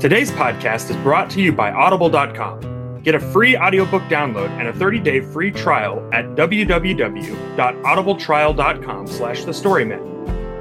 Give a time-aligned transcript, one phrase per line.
[0.00, 3.00] Today's podcast is brought to you by Audible.com.
[3.02, 10.14] Get a free audiobook download and a 30-day free trial at www.audibletrial.com slash thestorymen.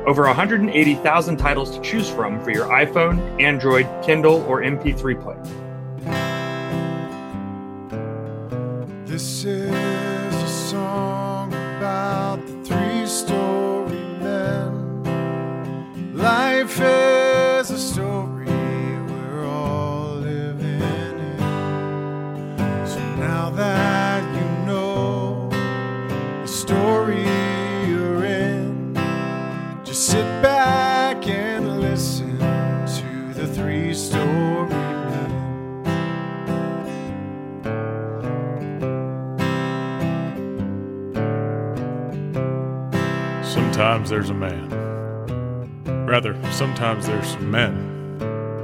[0.05, 5.41] Over 180,000 titles to choose from for your iPhone, Android, Kindle, or MP3 player.
[9.05, 15.03] This is a song about the three story men.
[16.13, 17.12] Life is
[43.93, 46.07] Sometimes there's a man.
[46.07, 47.75] Rather, sometimes there's men.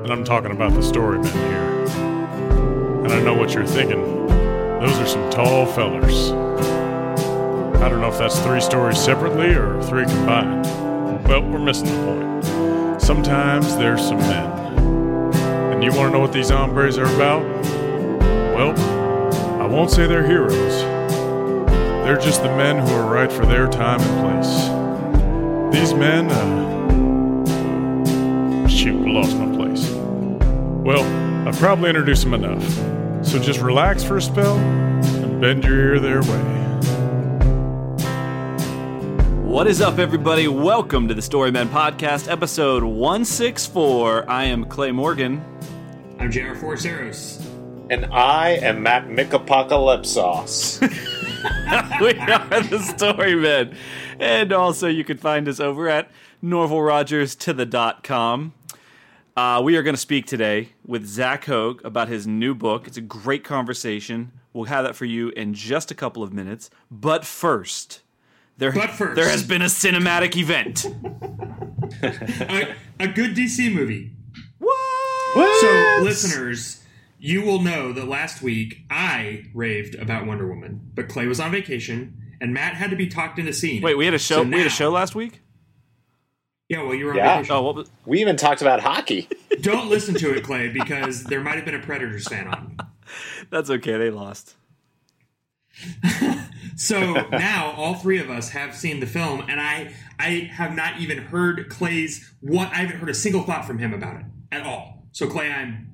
[0.04, 3.04] And I'm talking about the story men here.
[3.04, 4.02] And I know what you're thinking.
[4.28, 6.32] Those are some tall fellers.
[6.32, 10.66] I don't know if that's three stories separately or three combined.
[11.28, 13.00] Well, we're missing the point.
[13.00, 14.50] Sometimes there's some men.
[15.74, 17.44] And you want to know what these hombres are about?
[18.56, 18.76] Well,
[19.62, 20.82] I won't say they're heroes.
[22.04, 24.79] They're just the men who are right for their time and place.
[25.72, 26.68] These men, uh.
[28.68, 29.88] Shoot, lost my place.
[29.92, 31.04] Well,
[31.48, 32.64] I've probably introduced them enough.
[33.24, 36.56] So just relax for a spell and bend your ear their way.
[39.44, 40.48] What is up, everybody?
[40.48, 44.28] Welcome to the Storymen Podcast, episode 164.
[44.28, 45.40] I am Clay Morgan.
[46.18, 47.46] I'm JR Forasteros.
[47.92, 51.14] And I am Matt Mikapocalypsos.
[52.02, 53.76] we are the Storymen.
[54.20, 56.12] And also, you can find us over at
[56.44, 58.54] norvillerogers.com.
[59.38, 62.88] Uh, we are going to speak today with Zach Hoag about his new book.
[62.88, 64.32] It's a great conversation.
[64.52, 66.70] We'll have that for you in just a couple of minutes.
[66.92, 68.02] But first,
[68.58, 69.16] there, But first.
[69.16, 70.86] there has been a cinematic event.
[72.04, 74.12] a, a good DC movie.
[74.60, 75.62] what?
[75.62, 76.84] So, listeners,
[77.20, 81.52] you will know that last week I raved about Wonder Woman, but Clay was on
[81.52, 83.78] vacation and Matt had to be talked into seeing.
[83.78, 83.84] it.
[83.84, 84.44] Wait, we had a show.
[84.44, 85.42] So we had a show last week.
[86.70, 87.36] Yeah, well, you were on Yeah.
[87.38, 87.56] vacation.
[87.56, 87.90] Oh, what was?
[88.06, 89.28] we even talked about hockey.
[89.62, 92.78] Don't listen to it, Clay, because there might have been a Predators fan on.
[93.50, 93.98] That's okay.
[93.98, 94.56] They lost.
[96.76, 101.02] So now all three of us have seen the film, and I I have not
[101.02, 104.66] even heard Clay's what I haven't heard a single thought from him about it at
[104.66, 105.04] all.
[105.12, 105.89] So Clay, I'm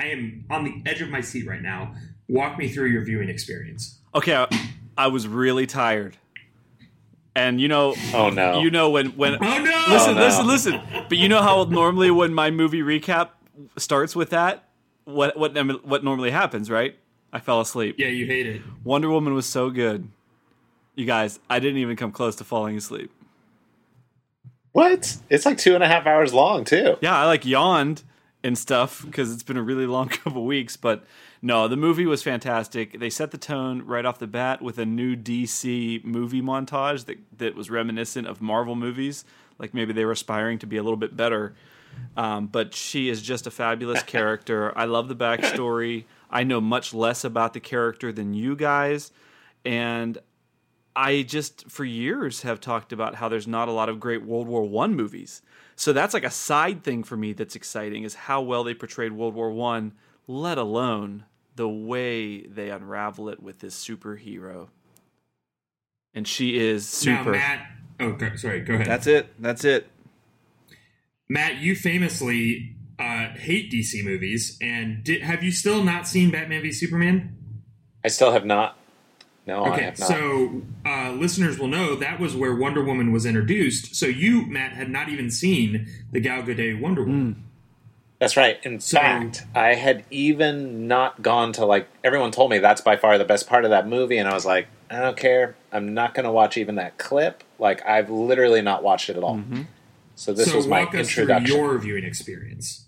[0.00, 1.94] I am on the edge of my seat right now.
[2.28, 3.98] Walk me through your viewing experience.
[4.14, 4.48] Okay, I,
[4.96, 6.16] I was really tired,
[7.34, 8.60] and you know, Oh no.
[8.60, 9.84] you know when when Oh no!
[9.88, 10.20] listen, Oh, no.
[10.20, 10.80] listen, listen.
[11.08, 13.30] But you know how normally when my movie recap
[13.76, 14.64] starts with that,
[15.04, 15.54] what what
[15.86, 16.96] what normally happens, right?
[17.32, 17.96] I fell asleep.
[17.98, 18.62] Yeah, you hate it.
[18.84, 20.08] Wonder Woman was so good,
[20.94, 21.38] you guys.
[21.50, 23.10] I didn't even come close to falling asleep.
[24.72, 25.16] what?
[25.28, 26.96] It's like two and a half hours long too.
[27.00, 28.02] Yeah, I like yawned
[28.44, 30.76] and stuff because it's been a really long couple weeks.
[30.76, 31.04] But
[31.42, 32.98] no, the movie was fantastic.
[32.98, 37.18] They set the tone right off the bat with a new DC movie montage that
[37.38, 39.24] that was reminiscent of Marvel movies.
[39.58, 41.54] Like maybe they were aspiring to be a little bit better.
[42.16, 44.76] Um, but she is just a fabulous character.
[44.76, 46.04] I love the backstory.
[46.30, 49.10] I know much less about the character than you guys,
[49.64, 50.18] and
[50.98, 54.48] I just for years have talked about how there's not a lot of great World
[54.48, 55.42] War One movies.
[55.76, 59.12] So that's like a side thing for me that's exciting is how well they portrayed
[59.12, 59.92] World War One,
[60.26, 64.70] let alone the way they unravel it with this superhero.
[66.14, 67.30] And she is super.
[67.30, 67.66] Now, Matt.
[68.00, 68.62] Oh, go, sorry.
[68.62, 68.88] Go ahead.
[68.88, 69.40] that's it.
[69.40, 69.88] That's it.
[71.28, 76.62] Matt, you famously uh, hate DC movies, and did, have you still not seen Batman
[76.62, 77.36] v Superman?
[78.04, 78.77] I still have not.
[79.48, 80.08] No, I Okay, have not.
[80.08, 83.94] so uh, listeners will know that was where Wonder Woman was introduced.
[83.96, 87.44] So you, Matt, had not even seen the Gal Gadot Wonder Woman.
[88.18, 88.58] That's right.
[88.62, 92.96] In So- fact, I had even not gone to like everyone told me that's by
[92.96, 95.56] far the best part of that movie, and I was like, I don't care.
[95.72, 97.42] I'm not going to watch even that clip.
[97.58, 99.40] Like I've literally not watched it at all.
[100.14, 101.56] So this so was my walk us introduction.
[101.56, 102.84] your viewing experience.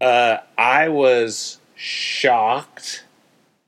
[0.00, 3.04] Uh, I was shocked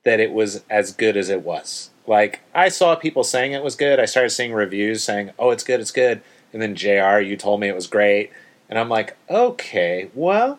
[0.04, 1.90] that it was as good as it was.
[2.06, 4.00] Like I saw people saying it was good.
[4.00, 6.20] I started seeing reviews saying, "Oh, it's good, it's good,"
[6.52, 7.20] and then Jr.
[7.20, 8.30] You told me it was great,
[8.68, 10.58] and I'm like, "Okay, well."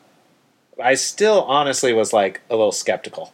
[0.82, 3.34] I still honestly was like a little skeptical,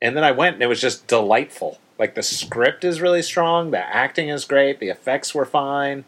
[0.00, 1.78] and then I went and it was just delightful.
[1.98, 6.04] Like the script is really strong, the acting is great, the effects were fine,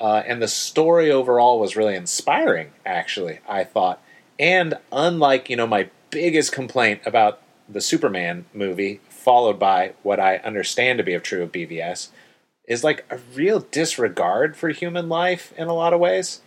[0.00, 2.72] uh, and the story overall was really inspiring.
[2.86, 4.00] Actually, I thought
[4.38, 10.36] And unlike, you know, my biggest complaint about the Superman movie, followed by what I
[10.36, 12.10] understand to be of true of BVS,
[12.68, 16.42] is like a real disregard for human life in a lot of ways.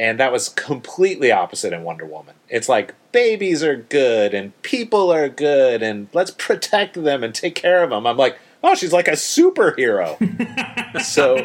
[0.00, 2.34] And that was completely opposite in Wonder Woman.
[2.48, 7.54] It's like babies are good and people are good and let's protect them and take
[7.54, 8.04] care of them.
[8.04, 10.18] I'm like, oh, she's like a superhero.
[11.02, 11.36] so,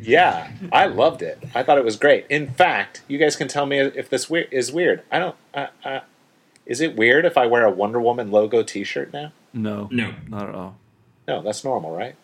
[0.00, 1.38] yeah, I loved it.
[1.54, 2.26] I thought it was great.
[2.28, 5.04] In fact, you guys can tell me if this we- is weird.
[5.12, 5.36] I don't.
[5.54, 6.00] Uh, uh,
[6.66, 9.30] is it weird if I wear a Wonder Woman logo T-shirt now?
[9.52, 10.14] No, No.
[10.28, 10.76] not at all.
[11.26, 12.14] No, that's normal, right?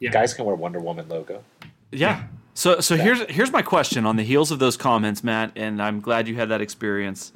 [0.00, 0.10] Yeah.
[0.10, 1.42] Guys can wear Wonder Woman logo.
[1.92, 2.24] Yeah.
[2.54, 6.00] So so here's here's my question on the heels of those comments, Matt, and I'm
[6.00, 7.32] glad you had that experience.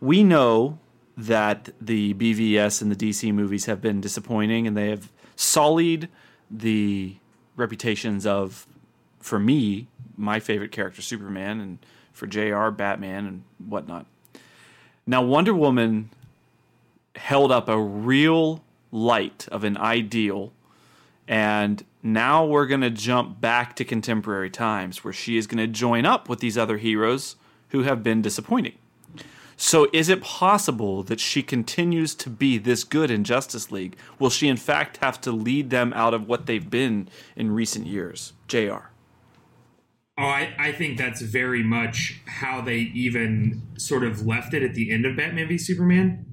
[0.00, 0.78] We know
[1.16, 6.08] that the BVS and the DC movies have been disappointing and they have sullied
[6.50, 7.16] the
[7.56, 8.66] reputations of
[9.20, 11.78] for me, my favorite character Superman and
[12.12, 14.06] for JR Batman and whatnot.
[15.06, 16.10] Now Wonder Woman
[17.16, 20.52] held up a real light of an ideal
[21.28, 25.66] and now we're going to jump back to contemporary times where she is going to
[25.66, 27.36] join up with these other heroes
[27.68, 28.74] who have been disappointing.
[29.56, 33.96] So, is it possible that she continues to be this good in Justice League?
[34.18, 37.86] Will she, in fact, have to lead them out of what they've been in recent
[37.86, 38.32] years?
[38.48, 38.90] JR.
[40.18, 44.74] Oh, I, I think that's very much how they even sort of left it at
[44.74, 46.26] the end of Batman v Superman.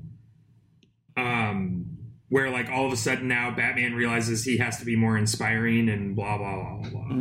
[1.17, 1.85] Um,
[2.29, 5.89] where like all of a sudden now Batman realizes he has to be more inspiring
[5.89, 7.11] and blah blah blah blah blah.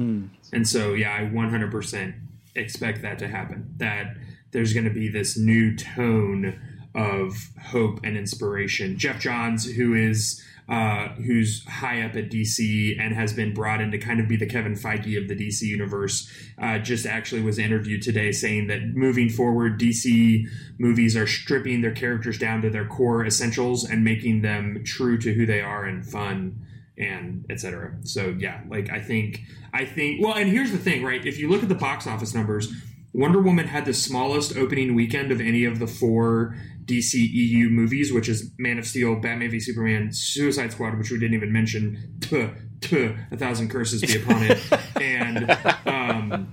[0.53, 2.15] And so yeah, I 100%
[2.55, 3.75] expect that to happen.
[3.79, 4.15] That
[4.53, 6.61] there's going to be this new tone
[6.95, 7.37] of
[7.71, 8.99] hope and inspiration.
[8.99, 13.91] Geoff Johns, who is uh, who's high up at DC and has been brought in
[13.91, 16.31] to kind of be the Kevin Feige of the DC universe,
[16.61, 20.47] uh, just actually was interviewed today saying that moving forward, DC
[20.79, 25.33] movies are stripping their characters down to their core essentials and making them true to
[25.33, 26.61] who they are and fun
[26.99, 27.97] and etc.
[28.03, 29.41] So yeah, like I think
[29.73, 31.25] I think well, and here's the thing, right?
[31.25, 32.73] If you look at the box office numbers,
[33.15, 36.57] Wonder Woman had the smallest opening weekend of any of the four
[36.89, 41.19] DC EU movies, which is Man of Steel, Batman v Superman, Suicide Squad, which we
[41.19, 42.17] didn't even mention.
[42.21, 42.51] Tuh,
[42.81, 44.59] tuh, a thousand curses be upon it,
[45.01, 45.51] and
[45.87, 46.53] um,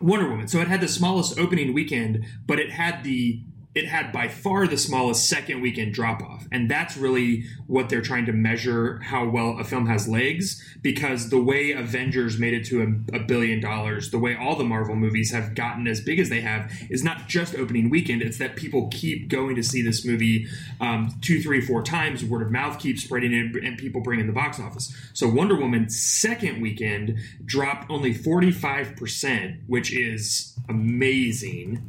[0.00, 0.48] Wonder Woman.
[0.48, 3.42] So it had the smallest opening weekend, but it had the
[3.76, 6.48] it had by far the smallest second weekend drop off.
[6.50, 11.28] And that's really what they're trying to measure how well a film has legs because
[11.28, 14.96] the way Avengers made it to a, a billion dollars, the way all the Marvel
[14.96, 18.56] movies have gotten as big as they have is not just opening weekend, it's that
[18.56, 20.46] people keep going to see this movie
[20.80, 22.24] um, two, three, four times.
[22.24, 24.96] Word of mouth keeps spreading and, and people bring in the box office.
[25.12, 31.82] So Wonder Woman second weekend dropped only 45%, which is amazing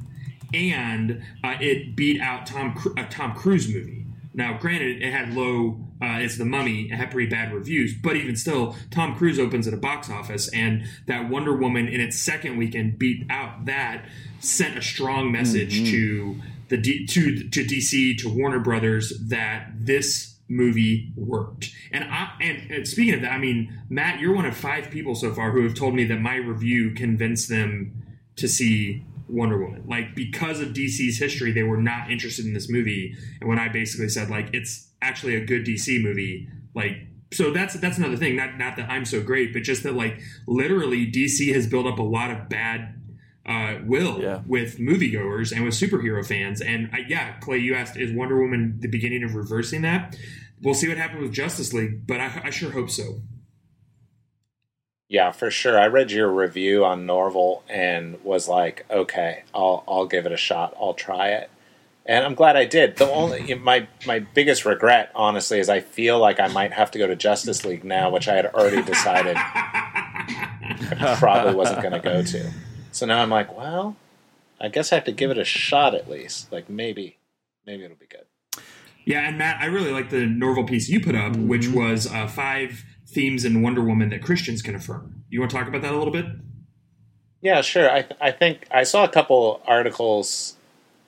[0.58, 4.06] and uh, it beat out Tom a Tom Cruise movie.
[4.34, 5.80] Now, granted, it had low.
[6.00, 6.92] Uh, it's the Mummy.
[6.92, 10.48] It had pretty bad reviews, but even still, Tom Cruise opens at a box office,
[10.50, 14.06] and that Wonder Woman in its second weekend beat out that.
[14.40, 16.40] Sent a strong message to
[16.70, 21.74] the D- to to DC to Warner Brothers that this movie worked.
[21.92, 25.16] And I and, and speaking of that, I mean, Matt, you're one of five people
[25.16, 28.04] so far who have told me that my review convinced them
[28.36, 29.84] to see Wonder Woman.
[29.88, 33.16] Like because of DC's history, they were not interested in this movie.
[33.40, 37.76] And when I basically said like it's actually a good DC movie, like so that's
[37.76, 38.36] that's another thing.
[38.36, 42.00] Not not that I'm so great, but just that like literally DC has built up
[42.00, 42.94] a lot of bad
[43.46, 44.42] uh, will Yeah.
[44.46, 46.62] with moviegoers and with superhero fans.
[46.62, 50.18] And I, yeah, Clay, you asked is Wonder Woman the beginning of reversing that?
[50.62, 53.22] We'll see what happens with Justice League, but I, I sure hope so.
[55.10, 55.80] Yeah, for sure.
[55.80, 60.38] I read your review on Norville and was like, okay, I'll I'll give it a
[60.38, 60.76] shot.
[60.80, 61.50] I'll try it.
[62.06, 62.98] And I'm glad I did.
[62.98, 67.00] The only my my biggest regret, honestly, is I feel like I might have to
[67.00, 72.00] go to Justice League now, which I had already decided I probably wasn't going to
[72.00, 72.52] go to.
[72.92, 73.96] So now I'm like, well,
[74.60, 76.52] I guess I have to give it a shot at least.
[76.52, 77.18] Like maybe,
[77.66, 78.26] maybe it'll be good.
[79.06, 82.28] Yeah, and Matt, I really like the Norville piece you put up, which was uh,
[82.28, 85.24] five themes in Wonder Woman that Christians can affirm.
[85.30, 86.26] You want to talk about that a little bit?
[87.42, 87.90] Yeah, sure.
[87.90, 90.56] I I think I saw a couple articles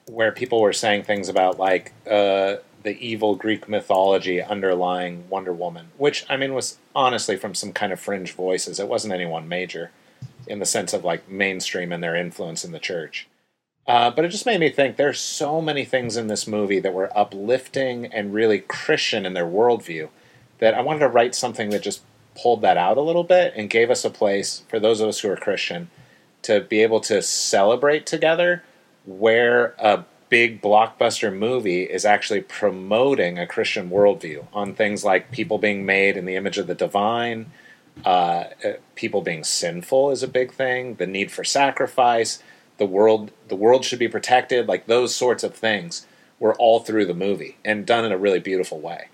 [0.07, 5.87] where people were saying things about like uh, the evil Greek mythology underlying Wonder Woman,
[5.97, 8.79] which I mean was honestly from some kind of fringe voices.
[8.79, 9.91] It wasn't anyone major
[10.47, 13.27] in the sense of like mainstream and their influence in the church.
[13.87, 16.93] Uh, but it just made me think there's so many things in this movie that
[16.93, 20.09] were uplifting and really Christian in their worldview
[20.59, 22.01] that I wanted to write something that just
[22.35, 25.19] pulled that out a little bit and gave us a place for those of us
[25.19, 25.89] who are Christian
[26.43, 28.63] to be able to celebrate together
[29.05, 35.57] where a big blockbuster movie is actually promoting a Christian worldview on things like people
[35.57, 37.51] being made in the image of the divine,
[38.05, 42.41] uh, uh, people being sinful is a big thing, the need for sacrifice,
[42.77, 46.05] the world the world should be protected, like those sorts of things
[46.39, 49.09] were all through the movie and done in a really beautiful way.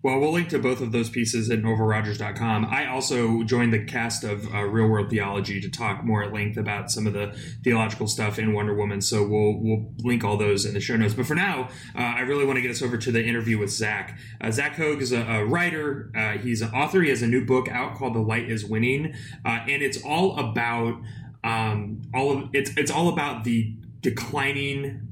[0.00, 2.66] Well, we'll link to both of those pieces at norvillerogers.com.
[2.66, 6.56] I also joined the cast of uh, Real World Theology to talk more at length
[6.56, 9.00] about some of the theological stuff in Wonder Woman.
[9.00, 11.14] So we'll we'll link all those in the show notes.
[11.14, 13.70] But for now, uh, I really want to get us over to the interview with
[13.70, 14.16] Zach.
[14.40, 16.12] Uh, Zach Hoag is a, a writer.
[16.16, 17.02] Uh, he's an author.
[17.02, 19.14] He has a new book out called The Light Is Winning,
[19.44, 21.00] uh, and it's all about
[21.42, 25.07] um, all of it's it's all about the declining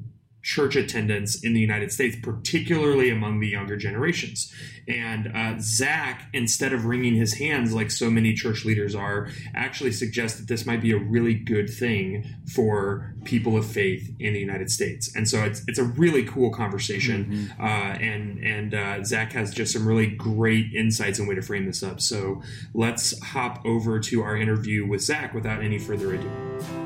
[0.46, 4.54] church attendance in the United States, particularly among the younger generations.
[4.86, 9.90] And uh, Zach, instead of wringing his hands like so many church leaders are, actually
[9.90, 14.38] suggests that this might be a really good thing for people of faith in the
[14.38, 15.12] United States.
[15.16, 17.52] And so it's it's a really cool conversation.
[17.58, 21.66] Uh, and and uh, Zach has just some really great insights and way to frame
[21.66, 22.00] this up.
[22.00, 22.40] So
[22.72, 26.85] let's hop over to our interview with Zach without any further ado.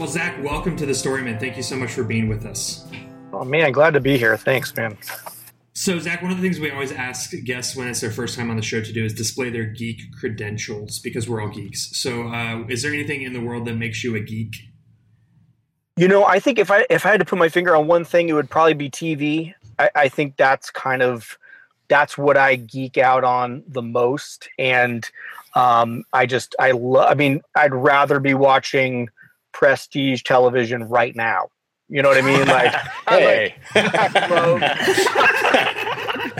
[0.00, 1.38] Well, Zach, welcome to the Storyman.
[1.38, 2.86] Thank you so much for being with us.
[3.34, 4.34] Oh man, glad to be here.
[4.38, 4.96] Thanks, man.
[5.74, 8.48] So, Zach, one of the things we always ask guests when it's their first time
[8.48, 11.94] on the show to do is display their geek credentials because we're all geeks.
[11.98, 14.56] So, uh, is there anything in the world that makes you a geek?
[15.98, 18.06] You know, I think if I if I had to put my finger on one
[18.06, 19.52] thing, it would probably be TV.
[19.78, 21.36] I, I think that's kind of
[21.88, 25.06] that's what I geek out on the most, and
[25.54, 27.06] um, I just I love.
[27.10, 29.10] I mean, I'd rather be watching
[29.52, 31.48] prestige television right now.
[31.88, 32.46] You know what I mean?
[32.46, 32.72] Like,
[33.08, 33.54] Hey.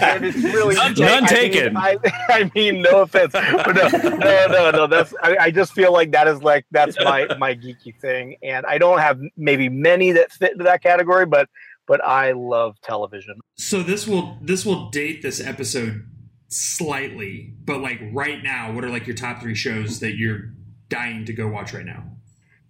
[0.02, 1.76] and it's really None- I none mean, taken.
[1.76, 1.96] I,
[2.28, 4.86] I mean, no offense, but no, no, no, no.
[4.86, 8.64] That's I, I just feel like that is like that's my my geeky thing, and
[8.66, 11.48] I don't have maybe many that fit into that category, but
[11.86, 13.40] but I love television.
[13.56, 16.06] So this will this will date this episode
[16.48, 20.52] slightly, but like right now, what are like your top three shows that you're
[20.88, 22.04] dying to go watch right now?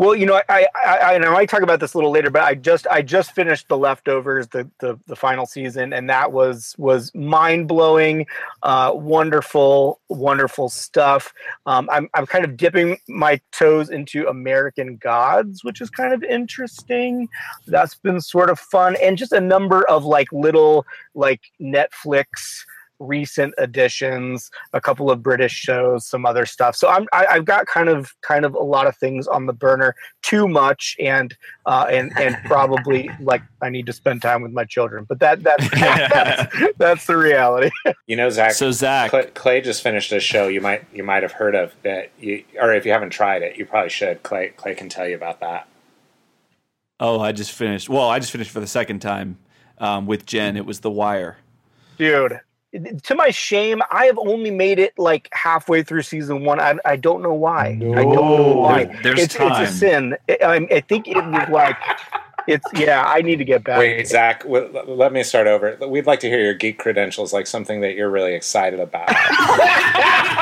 [0.01, 2.31] Well, you know, I, I, I, and I might talk about this a little later,
[2.31, 6.33] but I just, I just finished the leftovers, the, the, the final season, and that
[6.33, 8.27] was, was mind blowing,
[8.63, 11.35] uh, wonderful, wonderful stuff.
[11.67, 16.23] Um, I'm, I'm kind of dipping my toes into American Gods, which is kind of
[16.23, 17.29] interesting.
[17.67, 22.25] That's been sort of fun, and just a number of like little, like Netflix
[23.01, 27.67] recent additions a couple of british shows some other stuff so i'm I, i've got
[27.67, 31.35] kind of kind of a lot of things on the burner too much and
[31.67, 35.43] uh and and probably like i need to spend time with my children but that
[35.43, 37.71] that's that's, that's the reality
[38.07, 38.53] You know, Zach.
[38.53, 41.73] So Zach, Clay, Clay just finished a show you might you might have heard of
[41.85, 44.23] that you or if you haven't tried it, you probably should.
[44.25, 45.69] Clay Clay can tell you about that.
[46.99, 47.89] oh, I just finished.
[47.89, 49.39] Well, I just finished for the second time
[49.79, 50.57] um, with Jen.
[50.57, 51.39] It was The Wire.
[51.99, 52.41] dude
[53.03, 56.97] to my shame i have only made it like halfway through season one i, I
[56.97, 59.63] don't know why i don't know why there's it's, time.
[59.63, 61.77] it's a sin I, I I think it was like
[62.47, 65.77] it's yeah i need to get back Wait, Zach, w- l- let me start over.
[65.87, 69.09] We'd like to hear your geek credentials, like something that you're really excited about.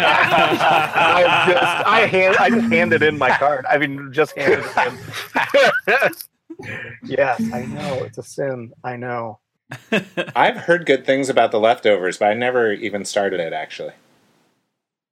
[0.00, 3.66] I just I hand I just handed in my card.
[3.68, 4.76] I mean, just handed it
[5.86, 6.10] in.
[7.04, 8.72] yes, I know it's a sin.
[8.84, 9.40] I know.
[10.36, 13.92] I've heard good things about the leftovers, but I never even started it actually.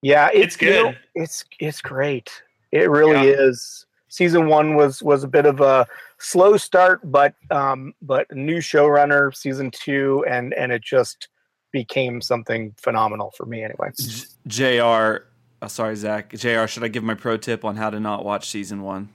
[0.03, 0.99] Yeah, It's it's, you know, good.
[1.15, 2.43] it's it's great.
[2.73, 3.87] It really is.
[4.09, 5.87] Season one was was a bit of a
[6.19, 9.35] slow start, but um, but new showrunner.
[9.35, 11.29] Season two, and and it just
[11.73, 13.91] became something phenomenal for me anyway.
[13.99, 15.25] J- Jr.
[15.63, 16.31] Oh, sorry, Zach.
[16.35, 16.67] Jr.
[16.67, 19.09] Should I give my pro tip on how to not watch season one?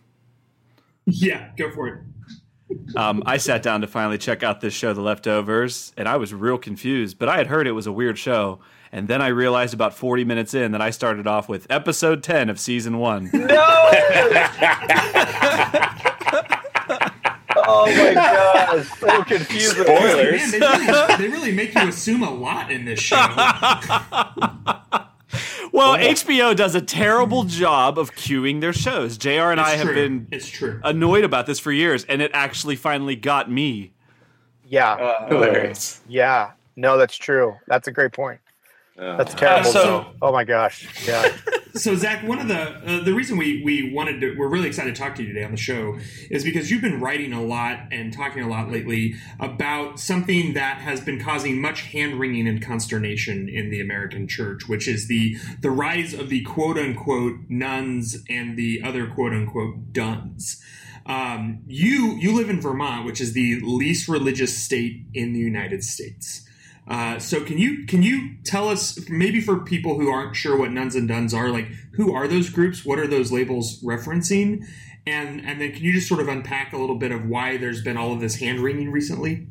[1.05, 1.99] Yeah, go for it.
[2.95, 6.33] Um, I sat down to finally check out this show, The Leftovers, and I was
[6.33, 7.17] real confused.
[7.19, 8.59] But I had heard it was a weird show,
[8.91, 12.49] and then I realized about 40 minutes in that I started off with episode 10
[12.49, 13.29] of season one.
[13.51, 13.65] No!
[17.63, 19.83] oh my god, so confusing.
[19.83, 20.51] Spoilers.
[20.51, 23.17] Man, they really, they really make you assume a lot in this show.
[25.73, 27.47] Well, HBO does a terrible hmm.
[27.47, 29.17] job of queuing their shows.
[29.17, 29.51] Jr.
[29.51, 29.95] and I have true.
[29.95, 30.81] been It's true.
[30.83, 33.93] annoyed about this for years, and it actually finally got me.
[34.65, 36.01] Yeah, uh, uh, Hilarious.
[36.09, 36.51] yeah.
[36.75, 37.55] No, that's true.
[37.67, 38.41] That's a great point.
[38.97, 39.17] Oh.
[39.17, 39.71] That's terrible.
[39.71, 40.87] so- oh my gosh.
[41.07, 41.31] Yeah.
[41.75, 44.95] so Zach, one of the uh, the reason we we wanted to we're really excited
[44.95, 45.97] to talk to you today on the show
[46.29, 50.77] is because you've been writing a lot and talking a lot lately about something that
[50.77, 55.37] has been causing much hand wringing and consternation in the American church, which is the
[55.61, 60.61] the rise of the quote unquote nones and the other quote unquote dones.
[61.05, 65.83] Um, you you live in Vermont, which is the least religious state in the United
[65.83, 66.47] States.
[66.91, 70.71] Uh, so can you can you tell us maybe for people who aren't sure what
[70.71, 72.85] nones and dones are like who are those groups?
[72.85, 74.65] What are those labels referencing?
[75.07, 77.81] And and then can you just sort of unpack a little bit of why there's
[77.81, 79.47] been all of this hand wringing recently?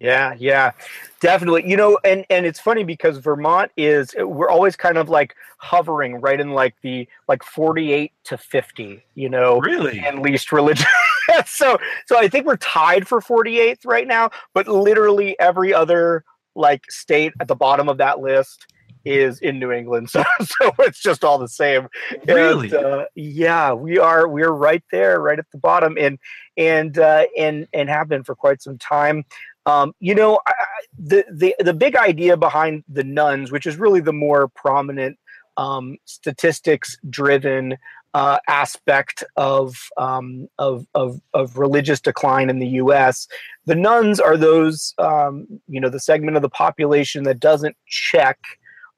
[0.00, 0.72] Yeah yeah
[1.20, 1.68] definitely.
[1.68, 6.22] You know and and it's funny because vermont is we're always kind of like hovering
[6.22, 9.98] right in like the like 48 to 50 you know Really?
[10.00, 10.86] and least religious
[11.46, 16.24] so so i think we're tied for 48th right now but literally every other
[16.56, 18.66] like state at the bottom of that list
[19.04, 20.10] is in new england.
[20.16, 21.88] So so it's just all the same.
[22.26, 22.70] Really?
[22.70, 26.18] And, uh, yeah we are we're right there right at the bottom and
[26.56, 29.24] and uh, and and have been for quite some time.
[29.66, 30.52] Um, you know, I,
[30.98, 35.18] the the the big idea behind the nones, which is really the more prominent
[35.56, 37.76] um, statistics driven
[38.16, 43.28] uh, aspect of, um, of of of religious decline in the U.S.
[43.66, 48.38] The nones are those um, you know the segment of the population that doesn't check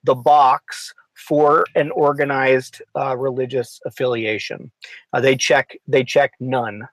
[0.04, 4.70] the box for an organized uh, religious affiliation.
[5.12, 6.86] Uh, they check they check none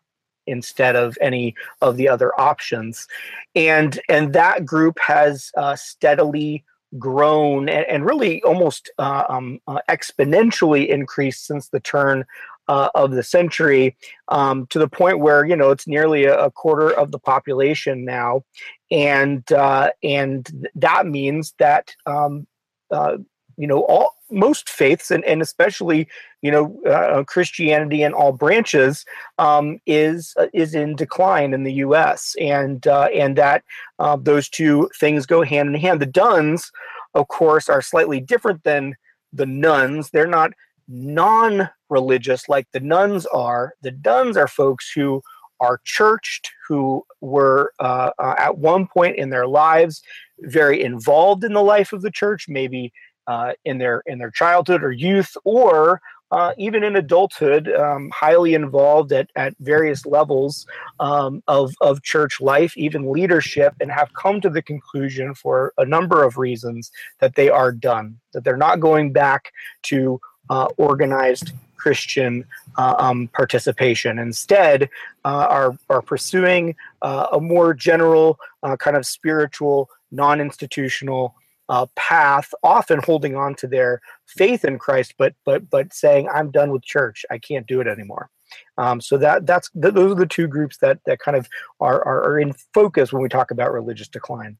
[0.48, 3.08] instead of any of the other options
[3.56, 6.64] and and that group has uh, steadily
[6.98, 12.26] grown and, and really almost uh, um, uh, exponentially increased since the turn
[12.68, 13.96] uh, of the century
[14.30, 18.06] um, to the point where you know it's nearly a, a quarter of the population
[18.06, 18.44] now.
[18.92, 22.48] And uh, and th- that means that um,
[22.92, 23.18] uh,
[23.58, 26.08] you know all most faiths and, and especially
[26.42, 29.06] you know uh, christianity in all branches
[29.38, 32.36] um, is uh, is in decline in the U.S.
[32.40, 33.64] and uh, and that
[34.00, 36.02] uh, those two things go hand in hand.
[36.02, 36.72] The Dones,
[37.14, 38.96] of course, are slightly different than
[39.34, 40.10] the nones.
[40.10, 40.52] They're not
[40.88, 43.74] non-religious like the nones are.
[43.82, 45.22] The Dones are folks who
[45.60, 50.02] are churched, who were uh, uh, at one point in their lives
[50.40, 52.92] very involved in the life of the church, maybe
[53.28, 58.56] uh, in their in their childhood or youth, or uh, even in adulthood, um, highly
[58.56, 60.66] involved at, at various levels
[61.00, 65.86] um, of, of church life, even leadership, and have come to the conclusion for a
[65.86, 69.52] number of reasons that they are done, that they're not going back
[69.84, 72.44] to uh, organized Christian
[72.78, 74.18] uh, um, participation.
[74.18, 74.90] Instead,
[75.24, 81.36] uh, are, are pursuing uh, a more general, uh, kind of spiritual, non institutional
[81.70, 86.52] uh, path, often holding on to their faith in Christ, but but but saying, "I'm
[86.52, 87.26] done with church.
[87.30, 88.30] I can't do it anymore."
[88.78, 91.48] Um, so that that's th- those are the two groups that that kind of
[91.80, 94.58] are, are are in focus when we talk about religious decline.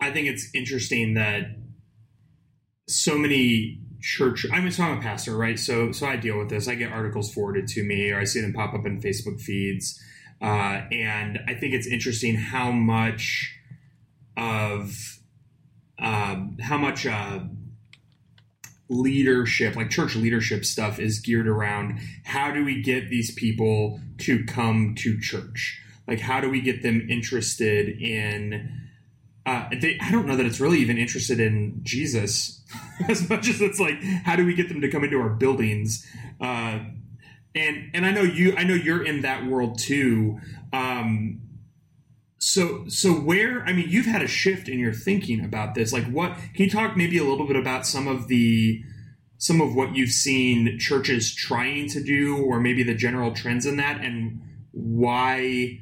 [0.00, 1.44] I think it's interesting that
[2.88, 4.46] so many church.
[4.52, 5.58] I mean, so I'm a pastor, right?
[5.58, 6.68] So, so I deal with this.
[6.68, 10.00] I get articles forwarded to me, or I see them pop up in Facebook feeds,
[10.40, 13.54] uh, and I think it's interesting how much
[14.36, 15.17] of
[15.98, 17.40] um, how much uh,
[18.88, 24.44] leadership, like church leadership stuff, is geared around how do we get these people to
[24.44, 25.80] come to church?
[26.06, 28.86] Like, how do we get them interested in?
[29.44, 32.62] Uh, they, I don't know that it's really even interested in Jesus
[33.08, 36.06] as much as it's like, how do we get them to come into our buildings?
[36.40, 36.80] Uh,
[37.54, 40.38] and and I know you, I know you're in that world too.
[40.72, 41.40] Um,
[42.38, 45.92] so so where I mean, you've had a shift in your thinking about this.
[45.92, 48.82] Like, what can you talk maybe a little bit about some of the
[49.38, 53.76] some of what you've seen churches trying to do, or maybe the general trends in
[53.76, 55.80] that, and why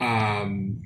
[0.00, 0.82] um,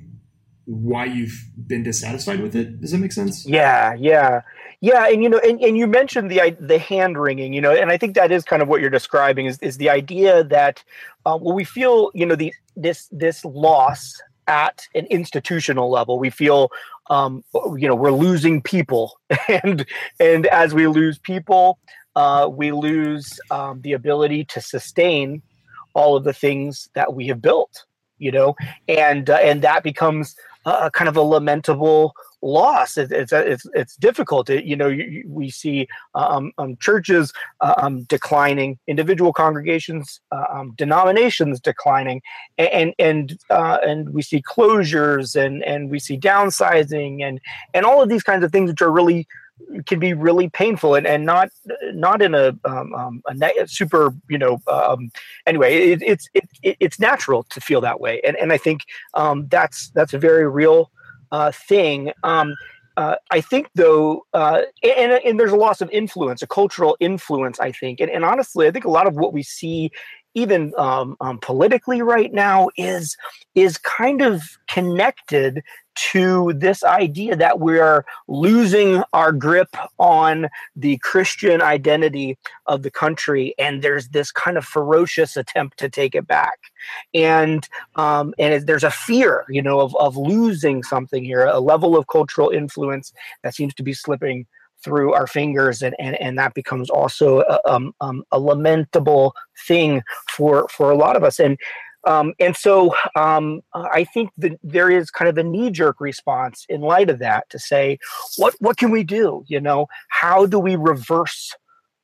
[0.65, 2.79] why you've been dissatisfied with it.
[2.79, 3.45] Does that make sense?
[3.45, 4.41] Yeah, yeah,
[4.79, 5.09] yeah.
[5.09, 7.97] And you know, and, and you mentioned the the hand wringing, you know, and I
[7.97, 10.81] think that is kind of what you're describing is is the idea that
[11.25, 16.19] uh, well, we feel you know the this this loss at an institutional level.
[16.19, 16.71] We feel
[17.09, 19.19] um, you know we're losing people,
[19.63, 19.85] and
[20.19, 21.79] and as we lose people,
[22.15, 25.41] uh, we lose um, the ability to sustain
[25.93, 27.85] all of the things that we have built.
[28.17, 28.55] You know,
[28.87, 32.97] and uh, and that becomes uh, kind of a lamentable loss.
[32.97, 34.49] It, it's it's it's difficult.
[34.49, 40.45] It, you know, you, we see um, um, churches uh, um, declining, individual congregations, uh,
[40.49, 42.21] um, denominations declining,
[42.57, 47.39] and and uh, and we see closures and and we see downsizing and
[47.73, 49.27] and all of these kinds of things which are really
[49.85, 51.49] can be really painful and, and not
[51.93, 55.11] not in a, um, um, a super you know um,
[55.45, 59.47] anyway it, it's it, it's natural to feel that way and and I think um,
[59.47, 60.91] that's that's a very real
[61.31, 62.11] uh, thing.
[62.23, 62.55] Um,
[62.97, 67.59] uh, I think, though, uh, and, and there's a loss of influence, a cultural influence,
[67.59, 67.99] I think.
[67.99, 69.91] And, and honestly, I think a lot of what we see
[70.35, 73.17] even um, um, politically right now is
[73.55, 75.63] is kind of connected
[75.95, 83.55] to this idea that we're losing our grip on the Christian identity of the country,
[83.57, 86.59] and there's this kind of ferocious attempt to take it back,
[87.13, 91.97] and um, and there's a fear, you know, of of losing something here, a level
[91.97, 94.45] of cultural influence that seems to be slipping
[94.85, 99.33] through our fingers and and, and that becomes also a, um, um, a lamentable
[99.67, 101.57] thing for for a lot of us and
[102.05, 106.63] um, and so um, I think that there is kind of a knee jerk response
[106.69, 107.97] in light of that to say,
[108.37, 109.43] what what can we do?
[109.47, 111.51] You know, how do we reverse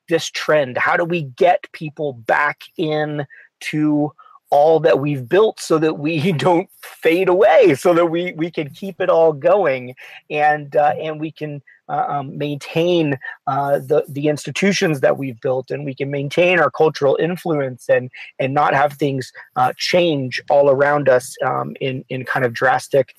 [0.08, 0.76] this trend?
[0.76, 3.24] How do we get people back in
[3.60, 4.12] to
[4.52, 8.68] all that we've built so that we don't fade away so that we we can
[8.70, 9.94] keep it all going
[10.30, 15.70] and uh, and we can uh, um, maintain uh, the the institutions that we've built,
[15.70, 20.70] and we can maintain our cultural influence, and and not have things uh, change all
[20.70, 23.14] around us um, in in kind of drastic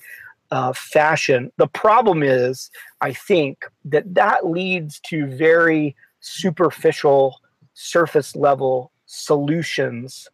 [0.50, 1.52] uh, fashion.
[1.56, 2.70] The problem is,
[3.00, 7.40] I think that that leads to very superficial,
[7.74, 10.28] surface level solutions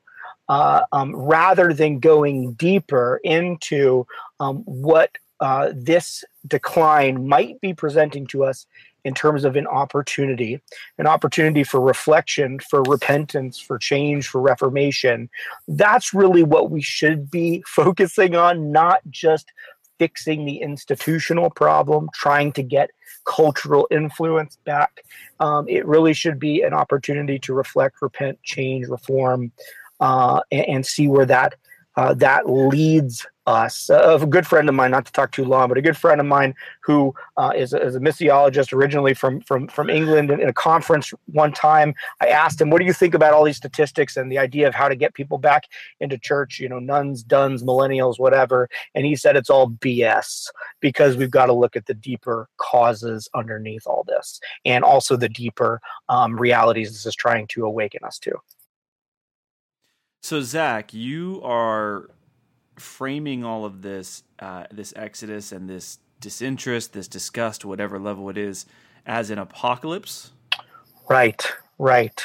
[0.51, 4.05] uh, um, rather than going deeper into
[4.41, 8.67] um, what uh, this decline might be presenting to us
[9.05, 10.61] in terms of an opportunity,
[10.99, 15.31] an opportunity for reflection, for repentance, for change, for reformation.
[15.69, 19.47] That's really what we should be focusing on, not just
[20.01, 22.91] fixing the institutional problem, trying to get
[23.25, 25.05] cultural influence back.
[25.39, 29.53] Um, it really should be an opportunity to reflect, repent, change, reform,
[30.01, 31.55] uh, and, and see where that
[31.97, 33.91] uh, that leads us.
[33.91, 36.21] Uh, a good friend of mine, not to talk too long, but a good friend
[36.21, 40.31] of mine who uh, is a, is, a, missiologist originally from from from England.
[40.31, 43.45] In, in, a conference one time, I asked him, "What do you think about all
[43.45, 45.65] these statistics and the idea of how to get people back
[46.01, 46.61] into church?
[46.61, 50.47] You know, nones, dones, millennials, whatever." And he said it's all BS
[50.81, 55.29] because we've got to look at the deeper causes underneath all this, and also the
[55.29, 58.33] deeper um, realities this is trying to awaken us to.
[60.23, 62.11] So Zach, you are
[62.77, 68.37] framing all of this, uh, this exodus and this disinterest, this disgust, whatever level it
[68.37, 68.67] is,
[69.07, 70.33] as an apocalypse.
[71.09, 71.45] Right.
[71.79, 72.25] Right.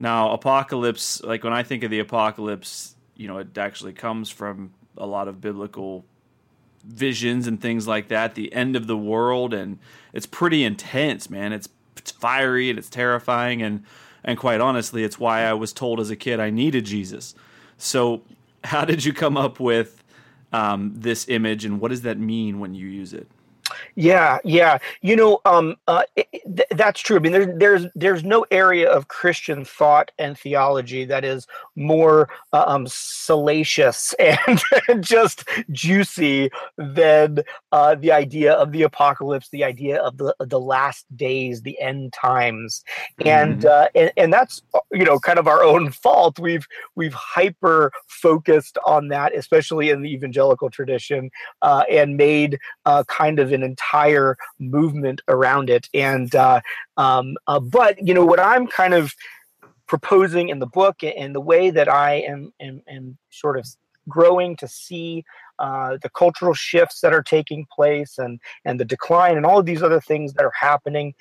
[0.00, 4.72] Now, apocalypse, like when I think of the apocalypse, you know, it actually comes from
[4.96, 6.04] a lot of biblical
[6.84, 8.34] visions and things like that.
[8.34, 9.78] The end of the world, and
[10.12, 11.52] it's pretty intense, man.
[11.52, 13.84] It's, it's fiery and it's terrifying, and
[14.24, 17.34] and quite honestly, it's why I was told as a kid I needed Jesus.
[17.78, 18.22] So,
[18.64, 20.02] how did you come up with
[20.52, 23.28] um, this image, and what does that mean when you use it?
[23.94, 24.78] Yeah, yeah.
[25.02, 27.16] You know, um, uh, it, th- that's true.
[27.16, 32.28] I mean, there's there's there's no area of Christian thought and theology that is more
[32.52, 37.40] uh, um, salacious and just juicy than
[37.72, 42.12] uh, the idea of the apocalypse, the idea of the the last days, the end
[42.12, 42.84] times,
[43.24, 43.68] and mm-hmm.
[43.68, 44.62] uh, and and that's
[44.92, 46.38] you know kind of our own fault.
[46.38, 46.66] We've
[46.96, 51.30] we've hyper focused on that, especially in the evangelical tradition,
[51.62, 55.84] uh, and made uh, kind of an entire movement around it.
[55.94, 56.60] And uh,
[56.96, 59.04] um, uh, but you know what I'm kind of
[59.86, 63.66] proposing in the book and the way that I am, am, am sort of
[64.08, 65.24] growing to see
[65.58, 69.66] uh, the cultural shifts that are taking place and and the decline and all of
[69.66, 71.12] these other things that are happening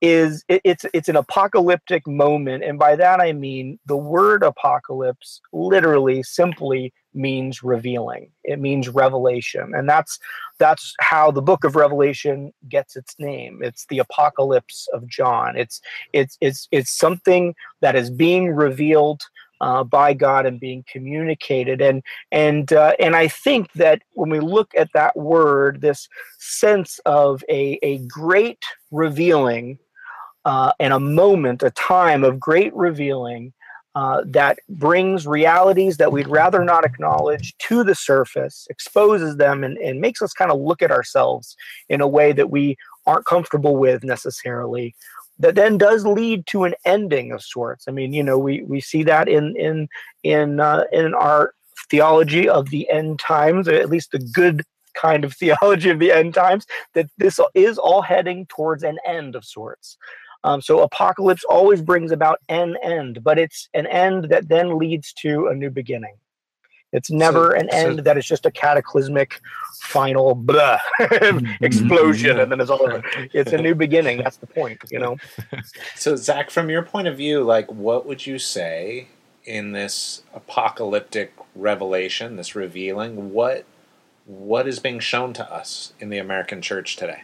[0.00, 2.64] is it, it's it's an apocalyptic moment.
[2.64, 8.30] And by that i mean the word apocalypse literally simply means revealing.
[8.44, 9.72] It means revelation.
[9.74, 10.18] And that's
[10.58, 13.60] that's how the book of revelation gets its name.
[13.62, 15.56] It's the apocalypse of john.
[15.56, 15.80] It's
[16.12, 19.22] it's it's it's something that is being revealed
[19.60, 21.80] uh, by God and being communicated.
[21.80, 26.08] And and uh, and I think that when we look at that word, this
[26.38, 29.78] sense of a, a great revealing
[30.48, 33.52] uh, and a moment, a time of great revealing
[33.94, 39.76] uh, that brings realities that we'd rather not acknowledge to the surface, exposes them, and,
[39.76, 41.54] and makes us kind of look at ourselves
[41.90, 44.94] in a way that we aren't comfortable with necessarily.
[45.38, 47.84] That then does lead to an ending of sorts.
[47.86, 49.86] I mean, you know, we, we see that in in
[50.22, 51.52] in uh, in our
[51.90, 54.62] theology of the end times, at least the good
[54.94, 59.36] kind of theology of the end times that this is all heading towards an end
[59.36, 59.98] of sorts.
[60.44, 65.12] Um, so apocalypse always brings about an end, but it's an end that then leads
[65.14, 66.14] to a new beginning.
[66.92, 69.40] It's never So- an so- end that is just a cataclysmic
[69.82, 70.78] final blah,
[71.60, 73.02] explosion and then it's all over.
[73.32, 74.18] It's a new beginning.
[74.18, 75.16] That's the point, you know?
[75.96, 79.08] So, Zach, from your point of view, like, what would you say
[79.44, 83.32] in this apocalyptic revelation, this revealing?
[83.32, 83.64] What
[84.24, 87.22] what is being shown to us in the American church today?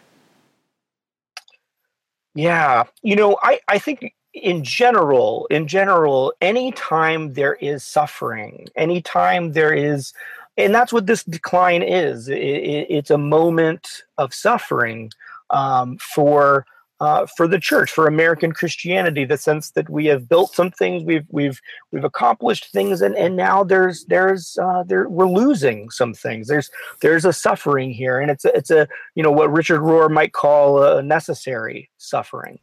[2.35, 9.53] Yeah, you know, I I think in general, in general, anytime there is suffering, anytime
[9.53, 10.13] there is,
[10.57, 12.29] and that's what this decline is.
[12.29, 15.13] It, it, it's a moment of suffering
[15.51, 16.67] um, for
[17.05, 19.27] uh, for the church, for American Christianity.
[19.27, 21.61] The sense that we have built some things, we've we've
[21.93, 26.49] we've accomplished things, and, and now there's there's uh, there we're losing some things.
[26.49, 26.71] There's
[27.03, 30.33] there's a suffering here, and it's a, it's a you know what Richard Rohr might
[30.33, 32.59] call a necessary suffering.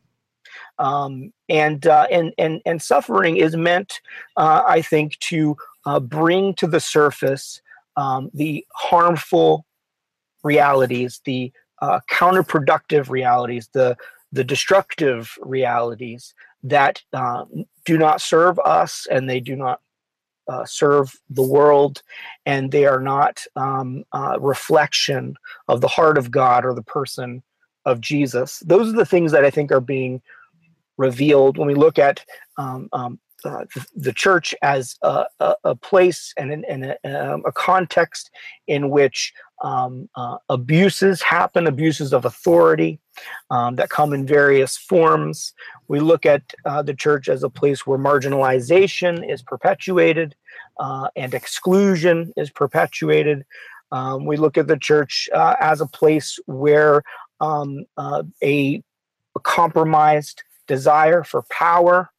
[0.79, 4.01] Um, and uh, and and and suffering is meant,
[4.37, 7.61] uh, I think, to uh, bring to the surface
[7.95, 9.67] um, the harmful
[10.43, 11.51] realities, the
[12.11, 13.97] counterproductive realities, the
[14.31, 17.45] the destructive realities that uh,
[17.85, 19.81] do not serve us and they do not
[20.47, 22.01] uh, serve the world,
[22.45, 24.03] and they are not um,
[24.39, 25.35] reflection
[25.67, 27.41] of the heart of God or the person
[27.85, 28.59] of Jesus.
[28.65, 30.21] Those are the things that I think are being
[30.97, 32.25] revealed when we look at
[32.57, 37.43] um, um, uh, the, church as a, a, a place and, an, and a, um,
[37.45, 38.29] a context
[38.67, 42.99] in which um, uh, abuses happen, abuses of authority
[43.49, 45.53] um, that come in various forms.
[45.87, 50.35] We look at uh, the church as a place where marginalization is perpetuated
[50.79, 53.45] uh, and exclusion is perpetuated.
[53.91, 57.03] Um, we look at the church uh, as a place where
[57.39, 57.85] um,
[58.43, 58.83] a
[59.43, 62.09] compromised desire for power,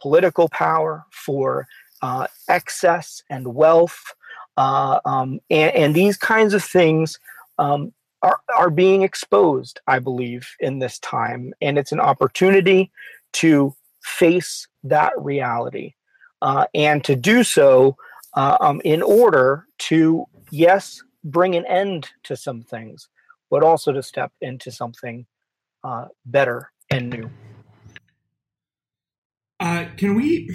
[0.00, 1.66] political power, for
[2.02, 4.14] uh, excess and wealth,
[4.56, 7.18] uh, um, and, and these kinds of things
[7.58, 11.52] um, are, are being exposed, I believe, in this time.
[11.60, 12.90] And it's an opportunity
[13.34, 15.94] to face that reality
[16.42, 17.96] uh, and to do so
[18.34, 23.08] uh, um, in order to, yes, bring an end to some things,
[23.50, 25.26] but also to step into something
[25.84, 27.30] uh, better and new.
[29.96, 30.54] Can we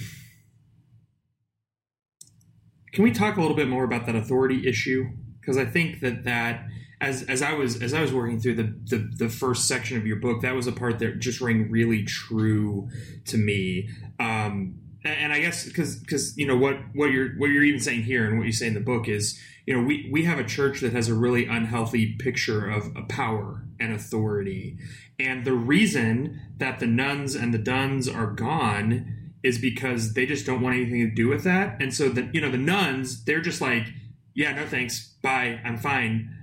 [2.94, 5.10] can we talk a little bit more about that authority issue?
[5.40, 6.66] Because I think that that
[7.00, 10.06] as as I was as I was working through the, the the first section of
[10.06, 12.90] your book, that was a part that just rang really true
[13.26, 13.90] to me.
[14.20, 18.04] Um, and, I guess because because you know what what you're what you're even saying
[18.04, 20.44] here and what you say in the book is you know we we have a
[20.44, 24.78] church that has a really unhealthy picture of power and authority,
[25.18, 30.46] and the reason that the nones and the dones are gone is because they just
[30.46, 31.82] don't want anything to do with that.
[31.82, 33.88] And so the you know the nones, they're just like,
[34.34, 36.36] yeah, no thanks, bye, I'm fine.